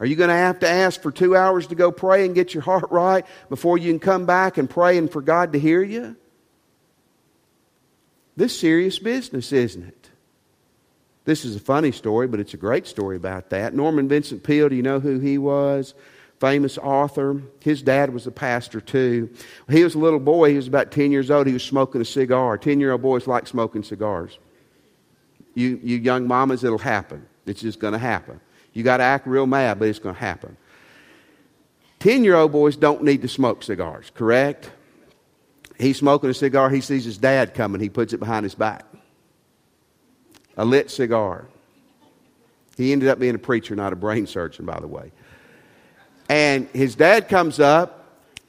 Are 0.00 0.06
you 0.06 0.16
going 0.16 0.28
to 0.30 0.34
have 0.34 0.60
to 0.60 0.68
ask 0.68 1.00
for 1.00 1.10
two 1.10 1.36
hours 1.36 1.66
to 1.68 1.74
go 1.74 1.92
pray 1.92 2.24
and 2.24 2.34
get 2.34 2.54
your 2.54 2.62
heart 2.62 2.86
right 2.90 3.24
before 3.48 3.76
you 3.76 3.92
can 3.92 4.00
come 4.00 4.26
back 4.26 4.56
and 4.56 4.68
pray 4.68 4.96
and 4.96 5.12
for 5.12 5.20
God 5.20 5.52
to 5.52 5.58
hear 5.58 5.82
you? 5.82 6.16
This 8.34 8.58
serious 8.58 8.98
business, 8.98 9.52
isn't 9.52 9.82
it? 9.82 9.95
This 11.26 11.44
is 11.44 11.56
a 11.56 11.60
funny 11.60 11.90
story, 11.90 12.28
but 12.28 12.38
it's 12.38 12.54
a 12.54 12.56
great 12.56 12.86
story 12.86 13.16
about 13.16 13.50
that. 13.50 13.74
Norman 13.74 14.08
Vincent 14.08 14.44
Peale, 14.44 14.68
do 14.68 14.76
you 14.76 14.82
know 14.82 15.00
who 15.00 15.18
he 15.18 15.38
was? 15.38 15.92
Famous 16.38 16.78
author. 16.78 17.42
His 17.60 17.82
dad 17.82 18.14
was 18.14 18.28
a 18.28 18.30
pastor 18.30 18.80
too. 18.80 19.28
He 19.68 19.82
was 19.82 19.96
a 19.96 19.98
little 19.98 20.20
boy. 20.20 20.50
He 20.50 20.56
was 20.56 20.68
about 20.68 20.92
10 20.92 21.10
years 21.10 21.28
old. 21.30 21.48
He 21.48 21.52
was 21.52 21.64
smoking 21.64 22.00
a 22.00 22.04
cigar. 22.04 22.56
10 22.56 22.78
year 22.78 22.92
old 22.92 23.02
boys 23.02 23.26
like 23.26 23.48
smoking 23.48 23.82
cigars. 23.82 24.38
You, 25.54 25.80
you 25.82 25.96
young 25.96 26.28
mamas, 26.28 26.62
it'll 26.62 26.78
happen. 26.78 27.26
It's 27.44 27.60
just 27.60 27.80
going 27.80 27.94
to 27.94 27.98
happen. 27.98 28.40
You 28.72 28.84
got 28.84 28.98
to 28.98 29.04
act 29.04 29.26
real 29.26 29.46
mad, 29.46 29.80
but 29.80 29.88
it's 29.88 29.98
going 29.98 30.14
to 30.14 30.20
happen. 30.20 30.56
10 31.98 32.22
year 32.22 32.36
old 32.36 32.52
boys 32.52 32.76
don't 32.76 33.02
need 33.02 33.22
to 33.22 33.28
smoke 33.28 33.64
cigars, 33.64 34.12
correct? 34.14 34.70
He's 35.76 35.98
smoking 35.98 36.30
a 36.30 36.34
cigar. 36.34 36.70
He 36.70 36.82
sees 36.82 37.04
his 37.04 37.18
dad 37.18 37.52
coming. 37.54 37.80
He 37.80 37.88
puts 37.88 38.12
it 38.12 38.18
behind 38.18 38.44
his 38.44 38.54
back 38.54 38.84
a 40.56 40.64
lit 40.64 40.90
cigar. 40.90 41.46
He 42.76 42.92
ended 42.92 43.08
up 43.08 43.18
being 43.18 43.34
a 43.34 43.38
preacher, 43.38 43.74
not 43.74 43.92
a 43.92 43.96
brain 43.96 44.26
surgeon, 44.26 44.66
by 44.66 44.78
the 44.80 44.86
way. 44.86 45.12
And 46.28 46.68
his 46.68 46.94
dad 46.94 47.28
comes 47.28 47.60
up 47.60 47.96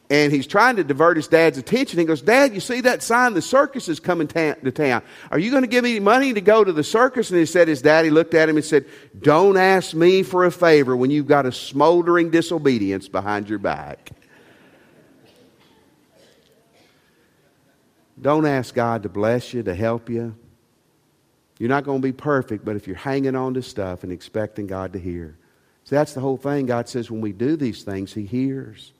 and 0.09 0.31
he's 0.31 0.47
trying 0.47 0.77
to 0.77 0.83
divert 0.83 1.17
his 1.17 1.27
dad's 1.27 1.57
attention. 1.57 1.99
He 1.99 2.05
goes, 2.05 2.21
Dad, 2.21 2.53
you 2.53 2.61
see 2.61 2.81
that 2.81 3.03
sign? 3.03 3.33
The 3.33 3.41
circus 3.41 3.89
is 3.89 3.99
coming 3.99 4.27
ta- 4.27 4.53
to 4.53 4.71
town. 4.71 5.01
Are 5.31 5.39
you 5.39 5.51
going 5.51 5.63
to 5.63 5.67
give 5.67 5.83
me 5.83 5.99
money 5.99 6.33
to 6.33 6.39
go 6.39 6.63
to 6.63 6.71
the 6.71 6.83
circus? 6.83 7.29
And 7.29 7.39
he 7.39 7.45
said, 7.45 7.67
His 7.67 7.81
daddy 7.81 8.09
looked 8.09 8.33
at 8.33 8.47
him 8.47 8.55
and 8.55 8.65
said, 8.65 8.85
Don't 9.19 9.57
ask 9.57 9.93
me 9.93 10.23
for 10.23 10.45
a 10.45 10.51
favor 10.51 10.95
when 10.95 11.11
you've 11.11 11.27
got 11.27 11.45
a 11.45 11.51
smoldering 11.51 12.29
disobedience 12.29 13.09
behind 13.09 13.49
your 13.49 13.59
back. 13.59 14.11
Don't 18.19 18.45
ask 18.45 18.73
God 18.73 19.03
to 19.03 19.09
bless 19.09 19.53
you, 19.53 19.61
to 19.63 19.75
help 19.75 20.09
you. 20.09 20.35
You're 21.59 21.69
not 21.69 21.83
going 21.83 22.01
to 22.01 22.07
be 22.07 22.11
perfect, 22.11 22.63
but 22.63 22.75
if 22.75 22.87
you're 22.87 22.95
hanging 22.95 23.35
on 23.35 23.55
to 23.55 23.61
stuff 23.61 24.03
and 24.03 24.11
expecting 24.11 24.67
God 24.67 24.93
to 24.93 24.99
hear. 24.99 25.35
See, 25.85 25.95
that's 25.95 26.13
the 26.13 26.21
whole 26.21 26.37
thing. 26.37 26.65
God 26.65 26.89
says 26.89 27.09
when 27.09 27.21
we 27.21 27.31
do 27.31 27.55
these 27.55 27.83
things, 27.83 28.13
He 28.13 28.25
hears. 28.25 28.91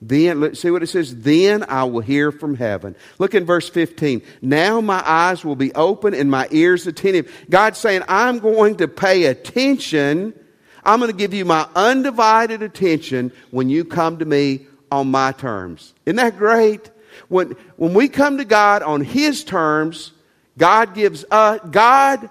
Then, 0.00 0.54
see 0.54 0.70
what 0.70 0.82
it 0.82 0.88
says? 0.88 1.16
Then 1.22 1.64
I 1.68 1.84
will 1.84 2.00
hear 2.00 2.30
from 2.30 2.54
heaven. 2.54 2.94
Look 3.18 3.34
in 3.34 3.46
verse 3.46 3.68
15. 3.68 4.22
Now 4.42 4.80
my 4.80 5.02
eyes 5.04 5.44
will 5.44 5.56
be 5.56 5.74
open 5.74 6.12
and 6.14 6.30
my 6.30 6.48
ears 6.50 6.86
attentive. 6.86 7.32
God's 7.48 7.78
saying, 7.78 8.02
I'm 8.06 8.38
going 8.38 8.76
to 8.76 8.88
pay 8.88 9.24
attention. 9.24 10.38
I'm 10.84 11.00
going 11.00 11.10
to 11.10 11.16
give 11.16 11.32
you 11.32 11.44
my 11.44 11.66
undivided 11.74 12.62
attention 12.62 13.32
when 13.50 13.70
you 13.70 13.84
come 13.84 14.18
to 14.18 14.24
me 14.24 14.66
on 14.92 15.10
my 15.10 15.32
terms. 15.32 15.94
Isn't 16.04 16.16
that 16.16 16.36
great? 16.36 16.90
When, 17.28 17.56
when 17.76 17.94
we 17.94 18.08
come 18.08 18.36
to 18.38 18.44
God 18.44 18.82
on 18.82 19.00
His 19.00 19.44
terms, 19.44 20.12
God 20.58 20.94
gives 20.94 21.24
uh, 21.30 21.58
God 21.58 22.30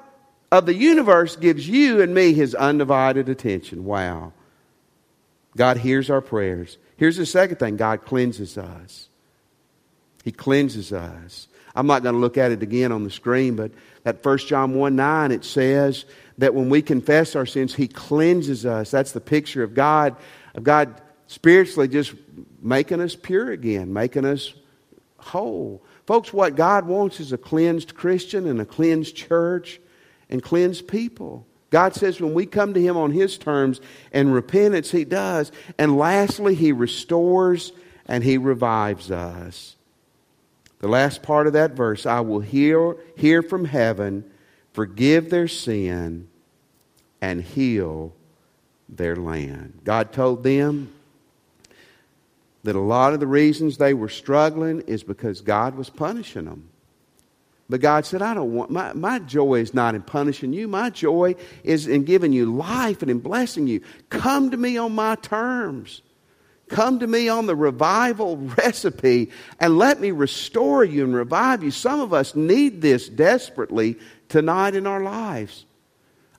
of 0.51 0.65
the 0.65 0.73
universe 0.73 1.35
gives 1.35 1.67
you 1.67 2.01
and 2.01 2.13
me 2.13 2.33
his 2.33 2.55
undivided 2.55 3.29
attention. 3.29 3.85
Wow. 3.85 4.33
God 5.57 5.77
hears 5.77 6.09
our 6.09 6.21
prayers. 6.21 6.77
Here's 6.97 7.17
the 7.17 7.25
second 7.25 7.57
thing 7.57 7.77
God 7.77 8.05
cleanses 8.05 8.57
us. 8.57 9.09
He 10.23 10.31
cleanses 10.31 10.91
us. 10.91 11.47
I'm 11.75 11.87
not 11.87 12.03
going 12.03 12.15
to 12.15 12.21
look 12.21 12.37
at 12.37 12.51
it 12.51 12.63
again 12.63 12.91
on 12.91 13.03
the 13.03 13.11
screen, 13.11 13.55
but 13.55 13.71
that 14.03 14.23
1 14.23 14.37
John 14.39 14.75
1 14.75 14.95
9, 14.95 15.31
it 15.31 15.43
says 15.43 16.05
that 16.37 16.53
when 16.53 16.69
we 16.69 16.81
confess 16.81 17.35
our 17.35 17.45
sins, 17.45 17.75
He 17.75 17.87
cleanses 17.87 18.65
us. 18.65 18.91
That's 18.91 19.11
the 19.11 19.21
picture 19.21 19.63
of 19.63 19.73
God, 19.73 20.15
of 20.55 20.63
God 20.63 21.01
spiritually 21.27 21.87
just 21.87 22.13
making 22.61 23.01
us 23.01 23.15
pure 23.15 23.51
again, 23.51 23.91
making 23.91 24.25
us 24.25 24.53
whole. 25.17 25.83
Folks, 26.05 26.31
what 26.31 26.55
God 26.55 26.85
wants 26.85 27.19
is 27.19 27.31
a 27.31 27.37
cleansed 27.37 27.95
Christian 27.95 28.47
and 28.47 28.61
a 28.61 28.65
cleansed 28.65 29.15
church 29.15 29.79
and 30.29 30.41
cleansed 30.41 30.87
people. 30.87 31.45
God 31.71 31.95
says 31.95 32.21
when 32.21 32.33
we 32.33 32.45
come 32.45 32.73
to 32.73 32.81
Him 32.81 32.95
on 32.95 33.11
His 33.11 33.37
terms 33.37 33.81
and 34.11 34.33
repentance, 34.33 34.91
He 34.91 35.03
does. 35.03 35.51
And 35.77 35.97
lastly, 35.97 36.55
He 36.55 36.71
restores 36.71 37.71
and 38.07 38.23
He 38.23 38.37
revives 38.37 39.09
us. 39.09 39.75
The 40.79 40.87
last 40.87 41.23
part 41.23 41.47
of 41.47 41.53
that 41.53 41.71
verse 41.71 42.05
I 42.05 42.19
will 42.19 42.41
hear, 42.41 42.95
hear 43.17 43.41
from 43.41 43.65
heaven, 43.65 44.29
forgive 44.73 45.29
their 45.29 45.47
sin, 45.47 46.27
and 47.21 47.41
heal 47.41 48.13
their 48.87 49.15
land. 49.15 49.79
God 49.83 50.13
told 50.13 50.43
them, 50.43 50.93
that 52.65 52.75
a 52.75 52.79
lot 52.79 53.13
of 53.13 53.19
the 53.19 53.27
reasons 53.27 53.77
they 53.77 53.93
were 53.93 54.09
struggling 54.09 54.81
is 54.81 55.03
because 55.03 55.41
God 55.41 55.75
was 55.75 55.89
punishing 55.89 56.45
them. 56.45 56.69
But 57.69 57.81
God 57.81 58.05
said, 58.05 58.21
I 58.21 58.33
don't 58.33 58.53
want, 58.53 58.69
my, 58.69 58.93
my 58.93 59.19
joy 59.19 59.55
is 59.55 59.73
not 59.73 59.95
in 59.95 60.01
punishing 60.03 60.53
you. 60.53 60.67
My 60.67 60.89
joy 60.89 61.35
is 61.63 61.87
in 61.87 62.03
giving 62.03 62.31
you 62.31 62.53
life 62.53 63.01
and 63.01 63.09
in 63.09 63.19
blessing 63.19 63.67
you. 63.67 63.81
Come 64.09 64.51
to 64.51 64.57
me 64.57 64.77
on 64.77 64.93
my 64.93 65.15
terms. 65.15 66.01
Come 66.67 66.99
to 66.99 67.07
me 67.07 67.29
on 67.29 67.45
the 67.45 67.55
revival 67.55 68.37
recipe 68.57 69.31
and 69.59 69.77
let 69.77 69.99
me 69.99 70.11
restore 70.11 70.83
you 70.83 71.03
and 71.03 71.15
revive 71.15 71.63
you. 71.63 71.71
Some 71.71 72.01
of 72.01 72.13
us 72.13 72.35
need 72.35 72.81
this 72.81 73.07
desperately 73.07 73.97
tonight 74.27 74.75
in 74.75 74.87
our 74.87 75.01
lives. 75.01 75.65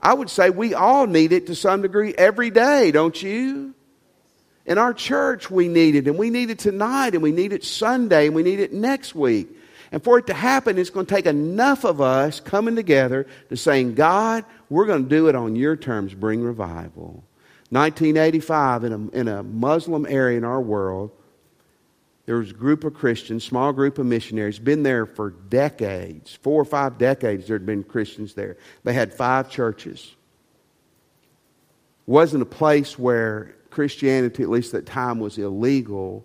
I 0.02 0.14
would 0.14 0.30
say 0.30 0.50
we 0.50 0.74
all 0.74 1.06
need 1.06 1.32
it 1.32 1.46
to 1.46 1.54
some 1.54 1.82
degree 1.82 2.14
every 2.16 2.50
day, 2.50 2.90
don't 2.90 3.20
you? 3.20 3.75
In 4.66 4.78
our 4.78 4.92
church, 4.92 5.50
we 5.50 5.68
need 5.68 5.94
it, 5.94 6.08
and 6.08 6.18
we 6.18 6.28
need 6.28 6.50
it 6.50 6.58
tonight, 6.58 7.14
and 7.14 7.22
we 7.22 7.30
need 7.30 7.52
it 7.52 7.64
Sunday, 7.64 8.26
and 8.26 8.34
we 8.34 8.42
need 8.42 8.60
it 8.60 8.72
next 8.72 9.14
week. 9.14 9.48
And 9.92 10.02
for 10.02 10.18
it 10.18 10.26
to 10.26 10.34
happen, 10.34 10.76
it's 10.76 10.90
going 10.90 11.06
to 11.06 11.14
take 11.14 11.26
enough 11.26 11.84
of 11.84 12.00
us 12.00 12.40
coming 12.40 12.74
together 12.74 13.26
to 13.48 13.56
saying, 13.56 13.94
God, 13.94 14.44
we're 14.68 14.86
going 14.86 15.04
to 15.04 15.08
do 15.08 15.28
it 15.28 15.36
on 15.36 15.54
your 15.54 15.76
terms, 15.76 16.12
bring 16.12 16.42
revival. 16.42 17.22
1985, 17.70 18.84
in 18.84 18.92
a, 18.92 19.16
in 19.16 19.28
a 19.28 19.42
Muslim 19.42 20.04
area 20.06 20.36
in 20.36 20.44
our 20.44 20.60
world, 20.60 21.12
there 22.26 22.36
was 22.36 22.50
a 22.50 22.54
group 22.54 22.82
of 22.82 22.94
Christians, 22.94 23.44
small 23.44 23.72
group 23.72 23.98
of 23.98 24.06
missionaries, 24.06 24.58
been 24.58 24.82
there 24.82 25.06
for 25.06 25.30
decades, 25.30 26.34
four 26.34 26.60
or 26.60 26.64
five 26.64 26.98
decades. 26.98 27.46
There 27.46 27.56
had 27.56 27.66
been 27.66 27.84
Christians 27.84 28.34
there. 28.34 28.56
They 28.82 28.92
had 28.92 29.14
five 29.14 29.48
churches. 29.48 30.14
wasn't 32.04 32.42
a 32.42 32.46
place 32.46 32.98
where 32.98 33.55
Christianity, 33.76 34.42
at 34.42 34.48
least 34.48 34.72
at 34.72 34.86
that 34.86 34.90
time, 34.90 35.20
was 35.20 35.36
illegal, 35.36 36.24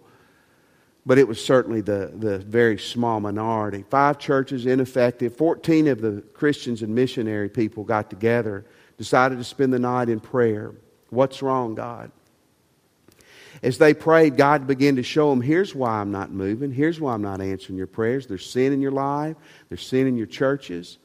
but 1.06 1.18
it 1.18 1.28
was 1.28 1.44
certainly 1.44 1.82
the, 1.82 2.10
the 2.16 2.38
very 2.38 2.78
small 2.78 3.20
minority. 3.20 3.84
Five 3.90 4.20
churches, 4.20 4.66
ineffective. 4.66 5.36
14 5.36 5.90
of 5.90 6.00
the 6.00 6.24
Christians 6.34 6.82
and 6.82 6.96
missionary 6.96 7.50
people 7.50 7.84
got 7.84 8.10
together, 8.10 8.66
decided 8.98 9.38
to 9.38 9.44
spend 9.44 9.74
the 9.74 9.80
night 9.80 10.08
in 10.08 10.22
prayer. 10.22 10.74
What's 11.10 11.42
wrong, 11.42 11.76
God? 11.76 12.10
As 13.62 13.78
they 13.78 13.94
prayed, 13.94 14.38
God 14.38 14.66
began 14.66 14.96
to 14.96 15.04
show 15.04 15.30
them 15.30 15.42
here's 15.42 15.76
why 15.76 16.00
I'm 16.00 16.12
not 16.12 16.32
moving. 16.32 16.72
Here's 16.72 17.02
why 17.02 17.14
I'm 17.14 17.22
not 17.22 17.42
answering 17.42 17.78
your 17.78 17.86
prayers. 17.86 18.28
There's 18.28 18.50
sin 18.50 18.72
in 18.72 18.82
your 18.82 18.94
life, 18.94 19.36
there's 19.68 19.86
sin 19.86 20.08
in 20.08 20.16
your 20.16 20.26
churches. 20.26 21.00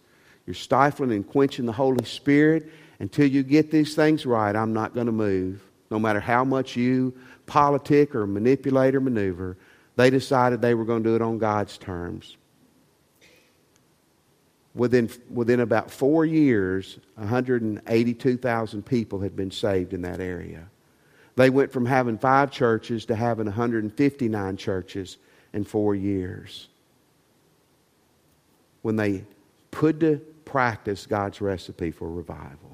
You're 0.47 0.55
stifling 0.55 1.11
and 1.11 1.27
quenching 1.27 1.67
the 1.67 1.73
Holy 1.73 2.05
Spirit. 2.05 2.71
Until 3.01 3.27
you 3.27 3.43
get 3.43 3.73
these 3.73 3.97
things 3.97 4.25
right, 4.25 4.55
I'm 4.55 4.73
not 4.73 4.95
going 4.95 5.07
to 5.07 5.13
move. 5.13 5.66
No 5.91 5.99
matter 5.99 6.21
how 6.21 6.45
much 6.45 6.77
you 6.77 7.15
politic 7.47 8.15
or 8.15 8.27
manipulate 8.27 8.95
or 8.95 9.01
maneuver, 9.01 9.57
they 9.97 10.11
decided 10.11 10.61
they 10.61 10.75
were 10.75 10.85
going 10.85 11.03
to 11.03 11.11
do 11.11 11.17
it 11.17 11.23
on 11.23 11.39
God's 11.39 11.79
terms. 11.79 12.37
Within, 14.75 15.09
within 15.31 15.61
about 15.61 15.91
four 15.91 16.27
years, 16.27 16.99
182,000 17.15 18.85
people 18.85 19.21
had 19.21 19.35
been 19.35 19.51
saved 19.51 19.95
in 19.95 20.03
that 20.03 20.21
area. 20.21 20.69
They 21.37 21.49
went 21.51 21.73
from 21.73 21.87
having 21.87 22.19
five 22.19 22.51
churches 22.51 23.07
to 23.07 23.15
having 23.15 23.47
159 23.47 24.57
churches 24.57 25.17
in 25.53 25.65
four 25.65 25.95
years. 25.95 26.69
When 28.83 28.97
they 28.97 29.25
put 29.71 30.01
to 30.01 30.17
practice 30.45 31.07
God's 31.07 31.41
recipe 31.41 31.91
for 31.91 32.09
revival. 32.11 32.66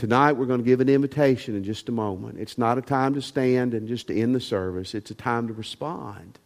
Tonight, 0.00 0.32
we're 0.32 0.46
going 0.46 0.60
to 0.60 0.64
give 0.64 0.80
an 0.80 0.88
invitation 0.88 1.54
in 1.54 1.62
just 1.62 1.90
a 1.90 1.92
moment. 1.92 2.38
It's 2.38 2.56
not 2.56 2.78
a 2.78 2.80
time 2.80 3.12
to 3.12 3.20
stand 3.20 3.74
and 3.74 3.86
just 3.86 4.06
to 4.06 4.18
end 4.18 4.34
the 4.34 4.40
service, 4.40 4.94
it's 4.94 5.10
a 5.10 5.14
time 5.14 5.46
to 5.48 5.52
respond. 5.52 6.38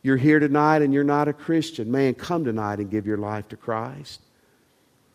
You're 0.00 0.16
here 0.16 0.38
tonight 0.38 0.80
and 0.80 0.94
you're 0.94 1.04
not 1.04 1.28
a 1.28 1.34
Christian. 1.34 1.90
Man, 1.90 2.14
come 2.14 2.46
tonight 2.46 2.78
and 2.78 2.90
give 2.90 3.06
your 3.06 3.18
life 3.18 3.46
to 3.48 3.58
Christ. 3.58 4.22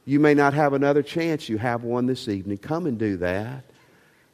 You 0.06 0.20
may 0.20 0.36
not 0.36 0.54
have 0.54 0.74
another 0.74 1.02
chance. 1.02 1.50
You 1.50 1.58
have 1.58 1.84
one 1.84 2.06
this 2.06 2.28
evening. 2.28 2.60
Come 2.60 2.86
and 2.86 3.00
do 3.00 3.18
that. 3.18 3.64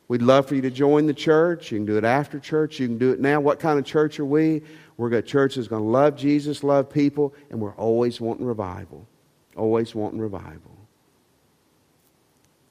We'd 0.09 0.21
love 0.21 0.45
for 0.45 0.55
you 0.55 0.61
to 0.63 0.69
join 0.69 1.05
the 1.05 1.13
church. 1.13 1.71
You 1.71 1.77
can 1.77 1.85
do 1.85 1.97
it 1.97 2.03
after 2.03 2.41
church. 2.41 2.77
You 2.77 2.87
can 2.87 2.97
do 2.97 3.11
it 3.11 3.21
now. 3.21 3.39
What 3.39 3.57
kind 3.57 3.79
of 3.79 3.85
church 3.85 4.19
are 4.19 4.25
we? 4.25 4.63
We're 4.97 5.13
a 5.13 5.21
church 5.21 5.55
that's 5.55 5.69
going 5.69 5.83
to 5.83 5.87
love 5.87 6.17
Jesus, 6.17 6.61
love 6.61 6.89
people, 6.89 7.33
and 7.49 7.61
we're 7.61 7.75
always 7.75 8.19
wanting 8.19 8.45
revival. 8.45 9.07
Always 9.55 9.95
wanting 9.95 10.19
revival. 10.19 10.82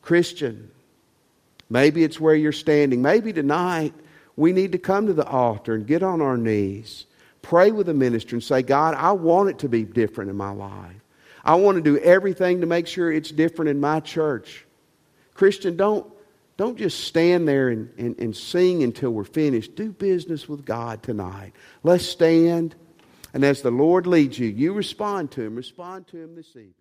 Christian, 0.02 0.70
maybe 1.70 2.04
it's 2.04 2.20
where 2.20 2.34
you're 2.34 2.52
standing. 2.52 3.00
Maybe 3.00 3.32
tonight 3.32 3.94
we 4.36 4.52
need 4.52 4.72
to 4.72 4.78
come 4.78 5.06
to 5.06 5.14
the 5.14 5.26
altar 5.26 5.74
and 5.74 5.86
get 5.86 6.02
on 6.02 6.20
our 6.20 6.36
knees, 6.36 7.06
pray 7.40 7.70
with 7.70 7.86
the 7.86 7.94
minister, 7.94 8.36
and 8.36 8.42
say, 8.42 8.62
God, 8.62 8.94
I 8.94 9.12
want 9.12 9.50
it 9.50 9.58
to 9.60 9.68
be 9.68 9.84
different 9.84 10.30
in 10.30 10.36
my 10.36 10.50
life. 10.50 10.96
I 11.44 11.54
want 11.56 11.76
to 11.76 11.82
do 11.82 11.98
everything 11.98 12.60
to 12.60 12.66
make 12.66 12.86
sure 12.86 13.10
it's 13.10 13.30
different 13.30 13.70
in 13.70 13.80
my 13.80 14.00
church. 14.00 14.64
Christian, 15.34 15.76
don't, 15.76 16.06
don't 16.56 16.76
just 16.76 17.04
stand 17.04 17.48
there 17.48 17.68
and, 17.68 17.90
and, 17.98 18.18
and 18.18 18.36
sing 18.36 18.82
until 18.82 19.10
we're 19.10 19.24
finished. 19.24 19.74
Do 19.74 19.90
business 19.90 20.48
with 20.48 20.64
God 20.64 21.02
tonight. 21.02 21.52
Let's 21.82 22.04
stand. 22.04 22.74
And 23.34 23.44
as 23.44 23.62
the 23.62 23.70
Lord 23.70 24.06
leads 24.06 24.38
you, 24.38 24.48
you 24.48 24.72
respond 24.72 25.32
to 25.32 25.42
Him. 25.42 25.56
Respond 25.56 26.06
to 26.08 26.18
Him 26.18 26.36
this 26.36 26.50
evening. 26.50 26.74